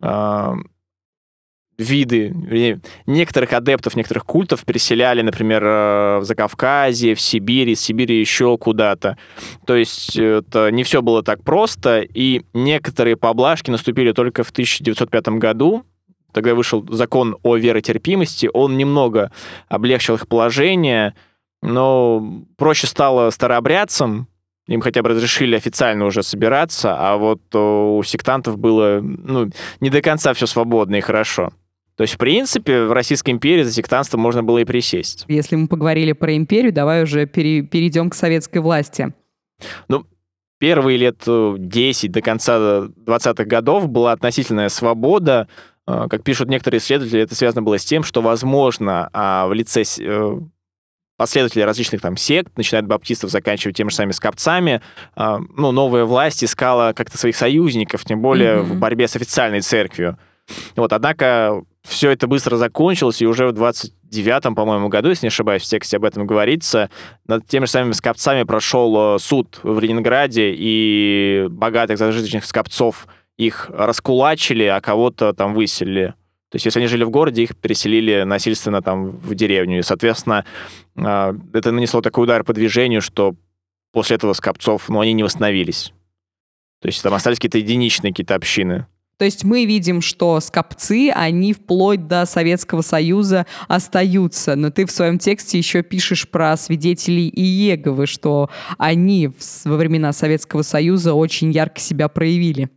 э, 0.03 0.53
виды, 1.77 2.81
некоторых 3.07 3.53
адептов, 3.53 3.97
некоторых 3.97 4.25
культов 4.25 4.65
переселяли, 4.65 5.23
например, 5.23 5.63
э, 5.65 6.19
в 6.19 6.25
Закавказье, 6.25 7.15
в 7.15 7.21
Сибири, 7.21 7.73
из 7.73 7.81
Сибири 7.81 8.19
еще 8.19 8.57
куда-то. 8.57 9.19
То 9.67 9.77
есть 9.77 10.17
это 10.17 10.71
не 10.71 10.85
все 10.85 11.03
было 11.03 11.23
так 11.23 11.45
просто, 11.45 12.01
и 12.01 12.43
некоторые 12.55 13.17
поблажки 13.17 13.71
наступили 13.71 14.13
только 14.13 14.43
в 14.43 14.51
1905 14.51 15.29
году, 15.39 15.85
тогда 16.33 16.55
вышел 16.55 16.87
закон 16.91 17.37
о 17.43 17.57
веротерпимости, 17.57 18.51
он 18.53 18.77
немного 18.77 19.33
облегчил 19.69 20.15
их 20.15 20.29
положение, 20.29 21.15
но 21.63 22.45
проще 22.57 22.87
стало 22.87 23.31
старообрядцам, 23.31 24.29
им 24.67 24.81
хотя 24.83 25.03
бы 25.03 25.09
разрешили 25.09 25.57
официально 25.57 26.05
уже 26.05 26.23
собираться, 26.23 26.95
а 26.99 27.17
вот 27.17 27.55
у 27.55 28.03
сектантов 28.05 28.59
было 28.59 29.01
ну, 29.03 29.51
не 29.81 29.91
до 29.91 30.03
конца 30.03 30.35
все 30.35 30.47
свободно 30.47 30.97
и 30.97 31.01
хорошо. 31.01 31.51
То 31.97 32.03
есть, 32.03 32.15
в 32.15 32.19
принципе, 32.19 32.85
в 32.85 32.93
Российской 32.93 33.31
империи 33.31 33.65
за 33.65 33.73
сектантство 33.73 34.19
можно 34.19 34.45
было 34.45 34.59
и 34.59 34.65
присесть. 34.65 35.25
Если 35.27 35.57
мы 35.57 35.67
поговорили 35.67 36.13
про 36.13 36.37
империю, 36.37 36.73
давай 36.73 37.03
уже 37.03 37.27
пере 37.27 37.63
перейдем 37.63 38.09
к 38.11 38.15
советской 38.15 38.59
власти. 38.59 39.13
Ну, 39.89 40.07
первые 40.59 40.97
лет 40.97 41.25
10 41.27 42.13
до 42.13 42.23
конца 42.23 42.59
20-х 42.59 43.45
годов 43.47 43.89
была 43.89 44.13
относительная 44.13 44.69
свобода. 44.69 45.49
А, 45.89 46.07
как 46.07 46.23
пишут 46.23 46.51
некоторые 46.51 46.81
исследователи, 46.81 47.23
это 47.23 47.35
связано 47.35 47.63
было 47.63 47.79
с 47.79 47.85
тем, 47.85 48.05
что, 48.05 48.21
возможно, 48.21 49.09
а, 49.15 49.47
в 49.47 49.55
лице 49.55 49.85
э, 50.01 50.39
последователи 51.17 51.63
различных 51.63 52.03
там 52.03 52.19
сект, 52.19 52.55
начиная 52.59 52.83
от 52.83 52.89
баптистов, 52.89 53.31
заканчивая 53.31 53.73
теми 53.73 53.89
же 53.89 53.95
самыми 53.95 54.13
скопцами, 54.13 54.83
э, 55.17 55.39
ну, 55.57 55.73
новая 55.73 56.05
власть 56.05 56.45
искала 56.45 56.93
как-то 56.95 57.17
своих 57.17 57.37
союзников, 57.37 58.05
тем 58.05 58.21
более 58.21 58.57
mm-hmm. 58.57 58.63
в 58.65 58.79
борьбе 58.79 59.09
с 59.09 59.17
официальной 59.17 59.63
церковью. 59.63 60.19
Вот, 60.77 60.93
однако 60.93 61.63
все 61.87 62.11
это 62.11 62.27
быстро 62.27 62.57
закончилось, 62.57 63.23
и 63.23 63.27
уже 63.27 63.47
в 63.47 63.53
29-м, 63.53 64.55
по-моему, 64.55 64.91
году, 64.91 65.09
если 65.09 65.25
не 65.25 65.29
ошибаюсь, 65.29 65.63
в 65.63 65.67
тексте 65.67 65.97
об 65.97 66.05
этом 66.05 66.27
говорится, 66.27 66.91
над 67.27 67.47
теми 67.47 67.65
же 67.65 67.71
самыми 67.71 67.93
скопцами 67.93 68.43
прошел 68.43 69.17
э, 69.17 69.19
суд 69.21 69.59
в 69.63 69.81
Ленинграде, 69.81 70.53
и 70.55 71.47
богатых 71.49 71.97
зажиточных 71.97 72.45
скопцов 72.45 73.07
их 73.39 73.71
раскулачили, 73.73 74.65
а 74.65 74.81
кого-то 74.81 75.33
там 75.33 75.55
выселили. 75.55 76.15
То 76.51 76.57
есть, 76.57 76.65
если 76.65 76.81
они 76.81 76.89
жили 76.89 77.05
в 77.05 77.11
городе, 77.11 77.43
их 77.43 77.57
переселили 77.57 78.23
насильственно 78.23 78.83
там 78.83 79.11
в 79.11 79.35
деревню. 79.35 79.79
И, 79.79 79.83
соответственно, 79.83 80.45
а, 80.97 81.35
это 81.53 81.73
нанесло 81.73 82.01
такой 82.01 82.25
удар 82.25 82.43
по 82.43 82.53
движению, 82.53 83.03
что 83.03 83.35
после 83.93 84.17
этого 84.17 84.33
Скопцов, 84.33 84.89
ну, 84.89 85.01
они 85.01 85.13
не 85.13 85.23
восстановились. 85.23 85.93
То 86.81 86.89
есть 86.89 87.03
там 87.03 87.13
остались 87.15 87.39
какие-то 87.39 87.59
единичные 87.59 88.13
какие-то 88.13 88.35
общины. 88.35 88.87
То 89.19 89.25
есть 89.25 89.43
мы 89.43 89.65
видим, 89.65 90.01
что 90.01 90.39
скопцы, 90.39 91.11
они 91.13 91.53
вплоть 91.53 92.07
до 92.07 92.25
Советского 92.25 92.83
Союза 92.83 93.47
остаются. 93.67 94.55
Но 94.55 94.71
ты 94.71 94.87
в 94.87 94.93
своем 94.93 95.19
тексте 95.19 95.59
еще 95.59 95.83
пишешь 95.83 96.29
про 96.29 96.57
свидетелей 96.57 97.29
Иеговы, 97.29 98.07
что 98.07 98.49
они 98.79 99.31
во 99.65 99.77
времена 99.77 100.13
Советского 100.13 100.63
Союза 100.63 101.15
очень 101.15 101.51
ярко 101.51 101.81
себя 101.81 102.09
проявили. 102.09 102.71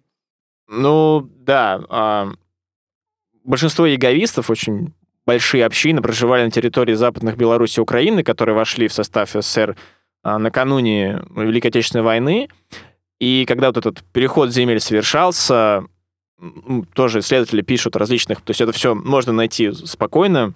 Ну, 0.71 1.29
да. 1.39 1.81
А, 1.89 2.31
большинство 3.43 3.85
яговистов, 3.85 4.49
очень 4.49 4.93
большие 5.25 5.65
общины, 5.65 6.01
проживали 6.01 6.45
на 6.45 6.51
территории 6.51 6.93
западных 6.93 7.35
Беларуси 7.35 7.79
и 7.79 7.81
Украины, 7.81 8.23
которые 8.23 8.55
вошли 8.55 8.87
в 8.87 8.93
состав 8.93 9.31
СССР 9.31 9.75
а, 10.23 10.39
накануне 10.39 11.23
Великой 11.35 11.67
Отечественной 11.67 12.05
войны. 12.05 12.47
И 13.19 13.45
когда 13.45 13.67
вот 13.67 13.77
этот 13.77 14.01
переход 14.13 14.51
земель 14.51 14.79
совершался, 14.79 15.83
тоже 16.93 17.19
исследователи 17.19 17.61
пишут 17.61 17.97
различных, 17.97 18.41
то 18.41 18.51
есть 18.51 18.61
это 18.61 18.71
все 18.71 18.95
можно 18.95 19.33
найти 19.33 19.73
спокойно, 19.73 20.53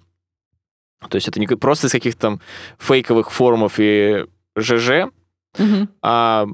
то 1.09 1.15
есть 1.15 1.27
это 1.27 1.41
не 1.41 1.47
просто 1.47 1.87
из 1.87 1.91
каких-то 1.91 2.21
там 2.21 2.41
фейковых 2.79 3.31
форумов 3.31 3.75
и 3.79 4.25
ЖЖ, 4.57 5.11
угу. 5.59 5.87
а 6.01 6.47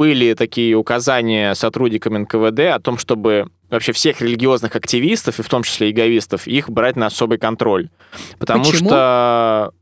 были 0.00 0.32
такие 0.32 0.76
указания 0.76 1.54
сотрудникам 1.54 2.14
НКВД 2.22 2.60
о 2.72 2.80
том, 2.80 2.96
чтобы 2.96 3.48
вообще 3.68 3.92
всех 3.92 4.22
религиозных 4.22 4.74
активистов, 4.74 5.38
и 5.38 5.42
в 5.42 5.48
том 5.50 5.62
числе 5.62 5.90
иговистов, 5.90 6.46
их 6.46 6.70
брать 6.70 6.96
на 6.96 7.04
особый 7.04 7.36
контроль. 7.36 7.90
Потому 8.38 8.64
Почему? 8.64 8.88
что 8.88 9.72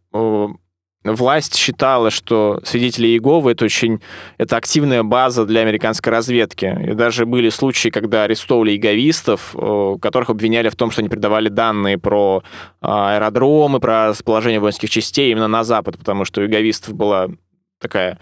власть 1.05 1.55
считала, 1.55 2.11
что 2.11 2.61
свидетели 2.65 3.07
Иеговы 3.07 3.53
это 3.53 3.65
очень 3.65 4.01
это 4.39 4.57
активная 4.57 5.05
база 5.05 5.47
для 5.47 5.61
американской 5.61 6.11
разведки. 6.11 6.77
И 6.85 6.95
даже 6.95 7.25
были 7.25 7.49
случаи, 7.49 7.91
когда 7.91 8.25
арестовывали 8.25 8.73
иеговистов, 8.73 9.55
которых 10.03 10.31
обвиняли 10.31 10.69
в 10.69 10.75
том, 10.75 10.91
что 10.91 11.01
они 11.01 11.09
передавали 11.09 11.49
данные 11.49 11.97
про 11.97 12.43
а, 12.81 13.15
аэродромы, 13.15 13.79
про 13.79 14.09
расположение 14.09 14.59
воинских 14.59 14.91
частей 14.91 15.31
именно 15.31 15.47
на 15.47 15.63
Запад, 15.63 15.97
потому 15.97 16.25
что 16.25 16.41
у 16.41 16.45
иеговистов 16.45 16.95
была 16.95 17.29
такая 17.81 18.19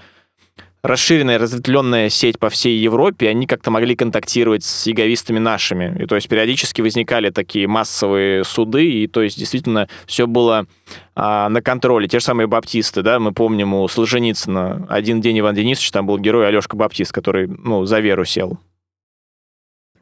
расширенная, 0.87 1.39
разветвленная 1.39 2.09
сеть 2.09 2.39
по 2.39 2.49
всей 2.49 2.79
Европе, 2.79 3.29
они 3.29 3.47
как-то 3.47 3.71
могли 3.71 3.97
контактировать 3.97 4.65
с 4.65 4.87
яговистами 4.87 5.39
нашими. 5.39 6.03
И 6.03 6.07
то 6.07 6.15
есть 6.15 6.29
периодически 6.29 6.81
возникали 6.81 7.31
такие 7.31 7.67
массовые 7.67 8.45
суды, 8.45 8.91
и 8.91 9.07
то 9.07 9.23
есть 9.23 9.39
действительно 9.39 9.89
все 10.07 10.27
было 10.27 10.67
а, 11.15 11.49
на 11.49 11.61
контроле. 11.63 12.09
Те 12.09 12.21
же 12.21 12.25
самые 12.25 12.47
баптисты, 12.47 13.03
да, 13.03 13.19
мы 13.19 13.33
помним 13.33 13.75
у 13.75 13.87
Солженицына 13.89 14.87
один 14.89 15.21
день 15.21 15.41
Иван 15.41 15.55
Денисович, 15.55 15.91
там 15.91 16.07
был 16.07 16.19
герой 16.19 16.47
Алешка 16.47 16.77
Баптист, 16.77 17.13
который, 17.13 17.49
ну, 17.49 17.85
за 17.85 18.01
веру 18.01 18.25
сел. 18.25 18.59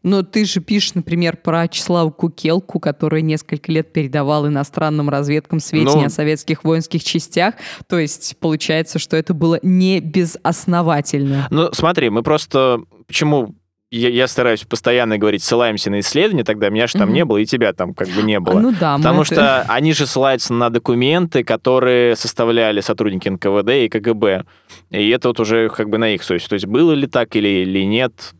Но 0.05 0.23
ты 0.23 0.45
же 0.45 0.61
пишешь, 0.61 0.95
например, 0.95 1.39
про 1.39 1.67
Числаву 1.67 2.13
Кукелку, 2.13 2.79
который 2.79 3.23
несколько 3.23 3.73
лет 3.73 3.93
передавал 3.93 4.47
иностранным 4.47 5.09
разведкам 5.09 5.59
сведения 5.59 6.03
ну, 6.03 6.07
о 6.07 6.11
советских 6.11 6.63
воинских 6.63 7.03
частях. 7.03 7.55
То 7.89 7.99
есть 7.99 8.37
получается, 8.39 8.99
что 8.99 9.17
это 9.17 9.35
было 9.35 9.59
не 9.63 10.01
безосновательно. 10.01 11.49
Ну, 11.51 11.71
смотри, 11.73 12.11
мы 12.11 12.23
просто... 12.23 12.83
Почему 13.07 13.55
я, 13.91 14.09
я 14.09 14.29
стараюсь 14.29 14.65
постоянно 14.65 15.19
говорить, 15.19 15.43
ссылаемся 15.43 15.91
на 15.91 16.01
исследования, 16.01 16.45
тогда 16.45 16.69
меня 16.69 16.87
же 16.87 16.95
там 16.95 17.09
угу. 17.09 17.15
не 17.15 17.25
было, 17.25 17.39
и 17.39 17.47
тебя 17.47 17.73
там 17.73 17.95
как 17.95 18.09
бы 18.09 18.23
не 18.23 18.41
было. 18.41 18.59
Ну 18.59 18.73
да. 18.79 18.97
Потому 18.97 19.23
это... 19.23 19.35
что 19.35 19.63
они 19.69 19.93
же 19.93 20.07
ссылаются 20.07 20.53
на 20.53 20.71
документы, 20.71 21.45
которые 21.45 22.17
составляли 22.17 22.81
сотрудники 22.81 23.29
НКВД 23.29 23.71
и 23.71 23.89
КГБ. 23.89 24.45
И 24.91 25.09
это 25.11 25.29
вот 25.29 25.41
уже 25.41 25.69
как 25.69 25.89
бы 25.89 25.99
на 25.99 26.11
их 26.11 26.23
совесть. 26.23 26.49
То 26.49 26.55
есть 26.55 26.67
было 26.67 26.93
ли 26.93 27.07
так 27.07 27.37
или, 27.37 27.49
или 27.49 27.85
нет, 27.85 28.35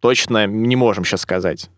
точно 0.00 0.46
не 0.46 0.76
можем 0.76 1.04
сейчас 1.04 1.22
сказать. 1.22 1.68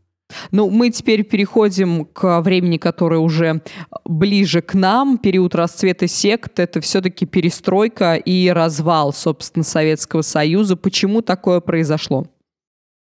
Ну, 0.50 0.70
мы 0.70 0.90
теперь 0.90 1.22
переходим 1.22 2.06
к 2.06 2.40
времени, 2.40 2.78
которое 2.78 3.18
уже 3.18 3.62
ближе 4.04 4.62
к 4.62 4.74
нам. 4.74 5.18
Период 5.18 5.54
расцвета 5.54 6.08
сект— 6.08 6.58
это 6.60 6.80
все-таки 6.80 7.26
перестройка 7.26 8.14
и 8.16 8.48
развал, 8.48 9.12
собственно, 9.12 9.64
Советского 9.64 10.22
Союза. 10.22 10.76
Почему 10.76 11.20
такое 11.20 11.60
произошло? 11.60 12.26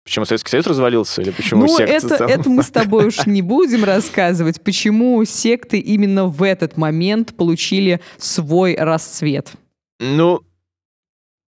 Почему 0.09 0.25
Советский 0.25 0.49
Союз 0.49 0.65
развалился 0.65 1.21
или 1.21 1.29
почему 1.29 1.67
ну, 1.67 1.77
секты 1.77 1.93
это, 1.93 2.15
стал... 2.15 2.27
это 2.27 2.49
мы 2.49 2.63
с 2.63 2.71
тобой 2.71 3.05
уж 3.05 3.27
не 3.27 3.43
будем 3.43 3.83
рассказывать, 3.83 4.59
почему 4.59 5.23
секты 5.23 5.77
именно 5.77 6.25
в 6.25 6.41
этот 6.41 6.77
момент 6.77 7.37
получили 7.37 8.01
свой 8.17 8.75
расцвет. 8.75 9.51
Ну, 9.99 10.41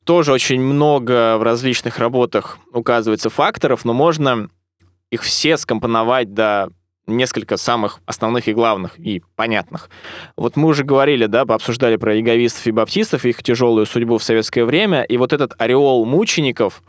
тоже 0.05 0.33
очень 0.33 0.61
много 0.61 1.39
в 1.39 1.45
различных 1.45 2.01
работах 2.01 2.59
указывается 2.73 3.31
факторов, 3.31 3.85
но 3.85 3.93
можно 3.93 4.49
их 5.13 5.23
все 5.23 5.57
скомпоновать 5.57 6.35
до 6.35 6.71
несколько 7.09 7.57
самых 7.57 8.01
основных 8.07 8.49
и 8.49 8.53
главных, 8.53 8.99
и 8.99 9.23
понятных. 9.37 9.91
Вот 10.37 10.57
мы 10.57 10.69
уже 10.69 10.85
говорили, 10.85 11.27
да, 11.27 11.43
обсуждали 11.43 11.97
про 11.97 12.15
яговистов 12.15 12.67
и 12.67 12.71
баптистов, 12.71 13.25
их 13.25 13.43
тяжелую 13.43 13.87
судьбу 13.87 14.19
в 14.19 14.23
советское 14.23 14.65
время, 14.65 15.03
и 15.03 15.17
вот 15.17 15.33
этот 15.33 15.55
ореол 15.59 16.05
мучеников, 16.05 16.83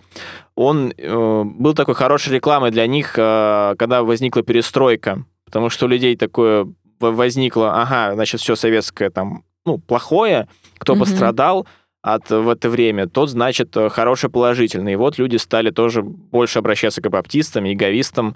он 0.56 0.94
э, 0.98 1.44
был 1.44 1.74
такой 1.74 1.96
хорошей 1.96 2.34
рекламой 2.34 2.72
для 2.72 2.86
них, 2.86 3.14
э, 3.18 3.76
когда 3.78 4.04
возникла 4.04 4.44
перестройка, 4.44 5.24
потому 5.46 5.70
что 5.70 5.86
у 5.86 5.90
людей 5.90 6.16
такое 6.16 6.68
возникло, 7.00 7.82
ага, 7.82 8.14
значит, 8.14 8.42
все 8.42 8.56
советское 8.56 9.10
там, 9.10 9.44
ну, 9.66 9.78
плохое, 9.78 10.48
кто 10.78 10.94
mm-hmm. 10.94 11.00
пострадал, 11.00 11.68
от, 12.02 12.30
в 12.30 12.48
это 12.48 12.70
время, 12.70 13.08
тот, 13.08 13.30
значит, 13.30 13.76
хороший, 13.92 14.30
положительный. 14.30 14.94
И 14.94 14.96
вот 14.96 15.18
люди 15.18 15.36
стали 15.36 15.70
тоже 15.70 16.02
больше 16.02 16.60
обращаться 16.60 17.02
к 17.02 17.10
баптистам, 17.10 17.66
яговистам. 17.66 18.36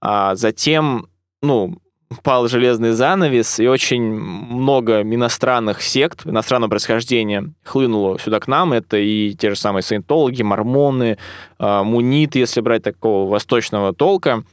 А 0.00 0.34
затем, 0.34 1.06
ну, 1.42 1.78
пал 2.22 2.48
железный 2.48 2.92
занавес, 2.92 3.60
и 3.60 3.66
очень 3.66 4.02
много 4.02 5.02
иностранных 5.02 5.82
сект, 5.82 6.26
иностранного 6.26 6.70
происхождения 6.70 7.52
хлынуло 7.64 8.18
сюда 8.18 8.40
к 8.40 8.48
нам. 8.48 8.72
Это 8.72 8.96
и 8.96 9.32
те 9.34 9.50
же 9.50 9.56
самые 9.56 9.82
саентологи, 9.82 10.42
мормоны, 10.42 11.18
а, 11.58 11.82
муниты, 11.82 12.38
если 12.38 12.60
брать 12.60 12.82
такого 12.82 13.30
восточного 13.30 13.94
толка. 13.94 14.44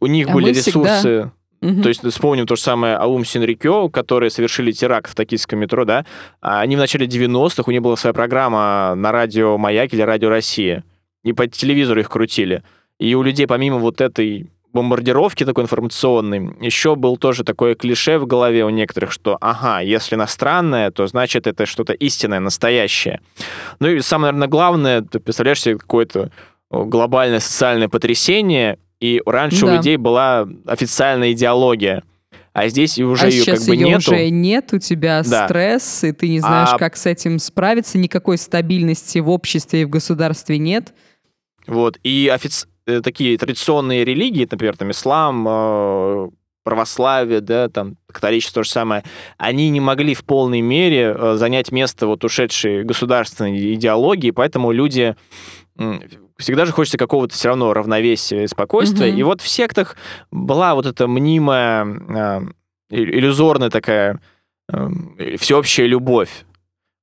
У 0.00 0.06
них 0.06 0.28
а 0.28 0.32
были 0.32 0.50
ресурсы... 0.50 0.98
Всегда 0.98 1.32
Угу. 1.60 1.82
То 1.82 1.88
есть 1.88 2.06
вспомним 2.08 2.46
то 2.46 2.54
же 2.54 2.62
самое 2.62 2.94
Аум 2.94 3.24
Синрикё, 3.24 3.88
которые 3.88 4.30
совершили 4.30 4.70
теракт 4.70 5.10
в 5.10 5.14
токийском 5.14 5.58
метро, 5.58 5.84
да, 5.84 6.06
а 6.40 6.60
они 6.60 6.76
в 6.76 6.78
начале 6.78 7.06
90-х, 7.06 7.64
у 7.66 7.70
них 7.72 7.82
была 7.82 7.96
своя 7.96 8.14
программа 8.14 8.94
на 8.94 9.10
радио 9.10 9.58
«Маяк» 9.58 9.92
или 9.92 10.02
«Радио 10.02 10.28
Россия», 10.28 10.84
и 11.24 11.32
по 11.32 11.48
телевизору 11.48 12.00
их 12.00 12.08
крутили. 12.08 12.62
И 13.00 13.14
у 13.14 13.22
людей 13.22 13.46
помимо 13.48 13.78
вот 13.78 14.00
этой 14.00 14.48
бомбардировки 14.72 15.44
такой 15.44 15.64
информационной, 15.64 16.54
еще 16.60 16.94
был 16.94 17.16
тоже 17.16 17.44
такое 17.44 17.74
клише 17.74 18.18
в 18.18 18.26
голове 18.26 18.64
у 18.64 18.70
некоторых, 18.70 19.12
что, 19.12 19.38
ага, 19.40 19.80
если 19.80 20.14
иностранное, 20.14 20.90
то 20.90 21.06
значит 21.06 21.46
это 21.46 21.66
что-то 21.66 21.92
истинное, 21.92 22.40
настоящее. 22.40 23.20
Ну 23.80 23.88
и 23.88 24.00
самое, 24.00 24.32
наверное, 24.32 24.50
главное, 24.50 25.02
ты 25.02 25.20
представляешь 25.20 25.62
себе 25.62 25.78
какое-то 25.78 26.30
глобальное 26.70 27.40
социальное 27.40 27.88
потрясение, 27.88 28.78
и 29.00 29.22
раньше 29.24 29.64
да. 29.64 29.72
у 29.72 29.76
людей 29.76 29.96
была 29.96 30.46
официальная 30.66 31.32
идеология. 31.32 32.02
А 32.52 32.68
здесь 32.68 32.98
уже 32.98 33.26
а 33.26 33.28
ее 33.28 33.44
как 33.44 33.64
бы 33.64 33.74
ее 33.74 33.86
нету. 33.86 34.10
уже 34.10 34.30
нет, 34.30 34.72
у 34.72 34.78
тебя 34.78 35.22
да. 35.22 35.46
стресс, 35.46 36.02
и 36.02 36.12
ты 36.12 36.28
не 36.28 36.40
знаешь, 36.40 36.70
а... 36.72 36.78
как 36.78 36.96
с 36.96 37.06
этим 37.06 37.38
справиться, 37.38 37.98
никакой 37.98 38.36
стабильности 38.36 39.18
в 39.18 39.30
обществе 39.30 39.82
и 39.82 39.84
в 39.84 39.90
государстве 39.90 40.58
нет. 40.58 40.92
Вот, 41.68 41.98
и 42.02 42.30
офици... 42.32 42.66
Э, 42.88 43.02
такие 43.02 43.36
традиционные 43.36 44.02
религии, 44.02 44.48
например, 44.50 44.74
там 44.76 44.90
ислам, 44.90 45.46
э, 45.46 46.28
православие, 46.64 47.42
да, 47.42 47.68
там 47.68 47.96
католичество 48.10 48.60
то 48.60 48.64
же 48.64 48.70
самое, 48.70 49.04
они 49.36 49.68
не 49.68 49.80
могли 49.80 50.14
в 50.14 50.24
полной 50.24 50.62
мере 50.62 51.14
э, 51.14 51.34
занять 51.36 51.70
место 51.70 52.06
вот 52.06 52.24
ушедшей 52.24 52.84
государственной 52.84 53.74
идеологии, 53.74 54.30
поэтому 54.30 54.72
люди 54.72 55.14
всегда 56.38 56.64
же 56.64 56.72
хочется 56.72 56.98
какого-то 56.98 57.34
все 57.34 57.48
равно 57.48 57.72
равновесия 57.72 58.44
и 58.44 58.48
спокойствия. 58.48 59.10
Mm-hmm. 59.10 59.20
И 59.20 59.22
вот 59.22 59.40
в 59.40 59.48
сектах 59.48 59.96
была 60.32 60.74
вот 60.74 60.86
эта 60.86 61.06
мнимая, 61.06 61.84
э, 61.84 62.40
иллюзорная 62.90 63.70
такая 63.70 64.18
э, 64.72 65.36
всеобщая 65.38 65.86
любовь. 65.86 66.46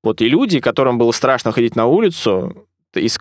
Вот 0.04 0.22
и 0.22 0.30
люди, 0.30 0.60
которым 0.60 0.98
было 0.98 1.12
страшно 1.12 1.52
ходить 1.52 1.76
на 1.76 1.86
улицу, 1.86 2.68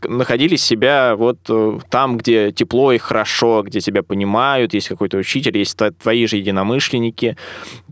находили 0.05 0.57
себя 0.57 1.17
вот 1.17 1.39
э, 1.49 1.79
там, 1.91 2.19
где 2.19 2.53
тепло 2.53 2.93
и 2.93 2.99
хорошо, 2.99 3.63
где 3.63 3.81
тебя 3.81 4.03
понимают, 4.03 4.75
есть 4.75 4.89
какой-то 4.89 5.17
учитель, 5.17 5.57
есть 5.59 5.79
твои 5.99 6.27
же 6.27 6.37
единомышленники. 6.37 7.37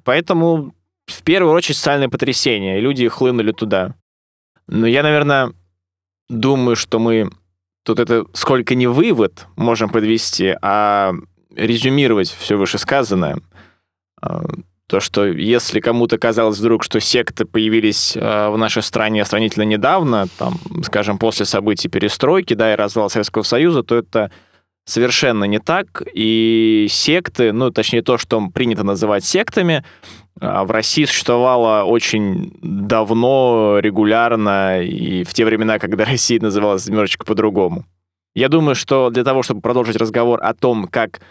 Поэтому 0.04 0.74
в 1.06 1.22
первую 1.22 1.54
очередь 1.54 1.76
социальное 1.76 2.08
потрясение, 2.08 2.78
и 2.78 2.82
люди 2.82 3.08
хлынули 3.08 3.52
туда. 3.52 3.94
Но 4.68 4.86
я, 4.86 5.02
наверное, 5.02 5.52
думаю, 6.28 6.76
что 6.76 6.98
мы 6.98 7.30
Тут 7.84 7.98
это 7.98 8.26
сколько 8.32 8.74
не 8.74 8.86
вывод 8.86 9.46
можем 9.56 9.90
подвести, 9.90 10.54
а 10.62 11.12
резюмировать 11.54 12.30
все 12.30 12.56
вышесказанное. 12.56 13.38
То, 14.92 15.00
что 15.00 15.24
если 15.24 15.80
кому-то 15.80 16.18
казалось 16.18 16.58
вдруг, 16.58 16.84
что 16.84 17.00
секты 17.00 17.46
появились 17.46 18.14
а, 18.14 18.50
в 18.50 18.58
нашей 18.58 18.82
стране 18.82 19.24
сравнительно 19.24 19.62
недавно, 19.62 20.26
там, 20.36 20.56
скажем, 20.82 21.16
после 21.16 21.46
событий 21.46 21.88
перестройки, 21.88 22.52
да, 22.52 22.74
и 22.74 22.76
развала 22.76 23.08
Советского 23.08 23.42
Союза, 23.42 23.82
то 23.82 23.96
это 23.96 24.30
совершенно 24.84 25.44
не 25.44 25.60
так. 25.60 26.02
И 26.12 26.88
секты, 26.90 27.54
ну, 27.54 27.70
точнее, 27.70 28.02
то, 28.02 28.18
что 28.18 28.46
принято 28.50 28.84
называть 28.84 29.24
сектами, 29.24 29.82
а, 30.38 30.62
в 30.66 30.70
России 30.70 31.06
существовало 31.06 31.84
очень 31.84 32.52
давно, 32.60 33.78
регулярно, 33.80 34.82
и 34.82 35.24
в 35.24 35.32
те 35.32 35.46
времена, 35.46 35.78
когда 35.78 36.04
Россия 36.04 36.38
называлась 36.38 36.86
немножечко 36.86 37.24
по-другому. 37.24 37.86
Я 38.34 38.50
думаю, 38.50 38.74
что 38.74 39.08
для 39.08 39.24
того, 39.24 39.42
чтобы 39.42 39.62
продолжить 39.62 39.96
разговор 39.96 40.38
о 40.42 40.52
том, 40.52 40.86
как 40.86 41.22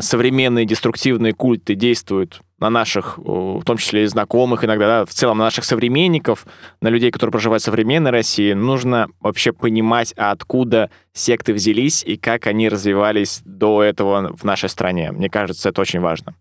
современные 0.00 0.64
деструктивные 0.64 1.32
культы 1.32 1.74
действуют 1.74 2.40
на 2.58 2.70
наших, 2.70 3.18
в 3.18 3.62
том 3.64 3.76
числе 3.76 4.02
и 4.02 4.06
знакомых 4.06 4.64
иногда, 4.64 4.86
да, 4.86 5.04
в 5.06 5.10
целом 5.10 5.38
на 5.38 5.44
наших 5.44 5.64
современников, 5.64 6.46
на 6.80 6.88
людей, 6.88 7.12
которые 7.12 7.30
проживают 7.30 7.62
в 7.62 7.66
современной 7.66 8.10
России, 8.10 8.52
нужно 8.52 9.08
вообще 9.20 9.52
понимать, 9.52 10.12
откуда 10.16 10.90
секты 11.12 11.52
взялись 11.52 12.02
и 12.02 12.16
как 12.16 12.48
они 12.48 12.68
развивались 12.68 13.42
до 13.44 13.82
этого 13.82 14.36
в 14.36 14.42
нашей 14.42 14.68
стране. 14.68 15.12
Мне 15.12 15.30
кажется, 15.30 15.68
это 15.68 15.80
очень 15.80 16.00
важно. 16.00 16.34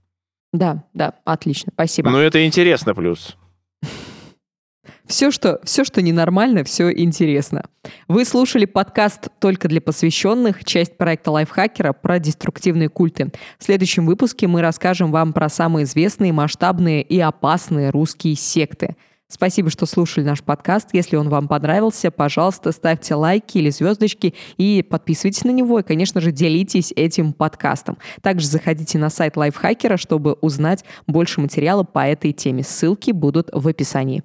Да, 0.54 0.84
да, 0.94 1.14
отлично, 1.24 1.72
спасибо. 1.74 2.10
Ну, 2.10 2.18
это 2.18 2.44
интересно 2.46 2.96
плюс. 2.96 3.38
Все 5.08 5.32
что, 5.32 5.62
все, 5.64 5.86
что 5.86 6.02
ненормально, 6.02 6.66
все 6.66 6.92
интересно. 6.92 7.64
Вы 8.10 8.26
слушали 8.26 8.66
подкаст 8.66 9.30
«Только 9.40 9.70
для 9.70 9.80
посвященных», 9.80 10.66
часть 10.66 10.98
проекта 10.98 11.32
лайфхакера 11.32 11.94
про 11.94 12.20
деструктивные 12.20 12.90
культы. 12.90 13.32
В 13.58 13.64
следующем 13.64 14.06
выпуске 14.06 14.48
мы 14.48 14.62
расскажем 14.62 15.12
вам 15.12 15.32
про 15.32 15.48
самые 15.48 15.86
известные, 15.86 16.34
масштабные 16.34 17.04
и 17.04 17.22
опасные 17.22 17.90
русские 17.90 18.36
секты. 18.36 18.98
Спасибо, 19.30 19.70
что 19.70 19.86
слушали 19.86 20.26
наш 20.26 20.44
подкаст. 20.44 20.90
Если 20.92 21.16
он 21.16 21.30
вам 21.30 21.48
понравился, 21.48 22.12
пожалуйста, 22.12 22.74
ставьте 22.74 23.16
лайки 23.16 23.60
или 23.60 23.70
звездочки 23.70 24.34
и 24.58 24.82
подписывайтесь 24.82 25.46
на 25.46 25.52
него. 25.52 25.80
И, 25.80 25.84
конечно 25.84 26.20
же, 26.20 26.34
делитесь 26.34 26.92
этим 26.96 27.32
подкастом. 27.32 27.98
Также 28.22 28.48
заходите 28.48 28.98
на 28.98 29.10
сайт 29.10 29.38
Лайфхакера, 29.38 29.96
чтобы 29.96 30.34
узнать 30.34 30.84
больше 31.08 31.40
материала 31.40 31.84
по 31.84 32.08
этой 32.08 32.34
теме. 32.34 32.64
Ссылки 32.64 33.12
будут 33.12 33.50
в 33.54 33.68
описании. 33.68 34.24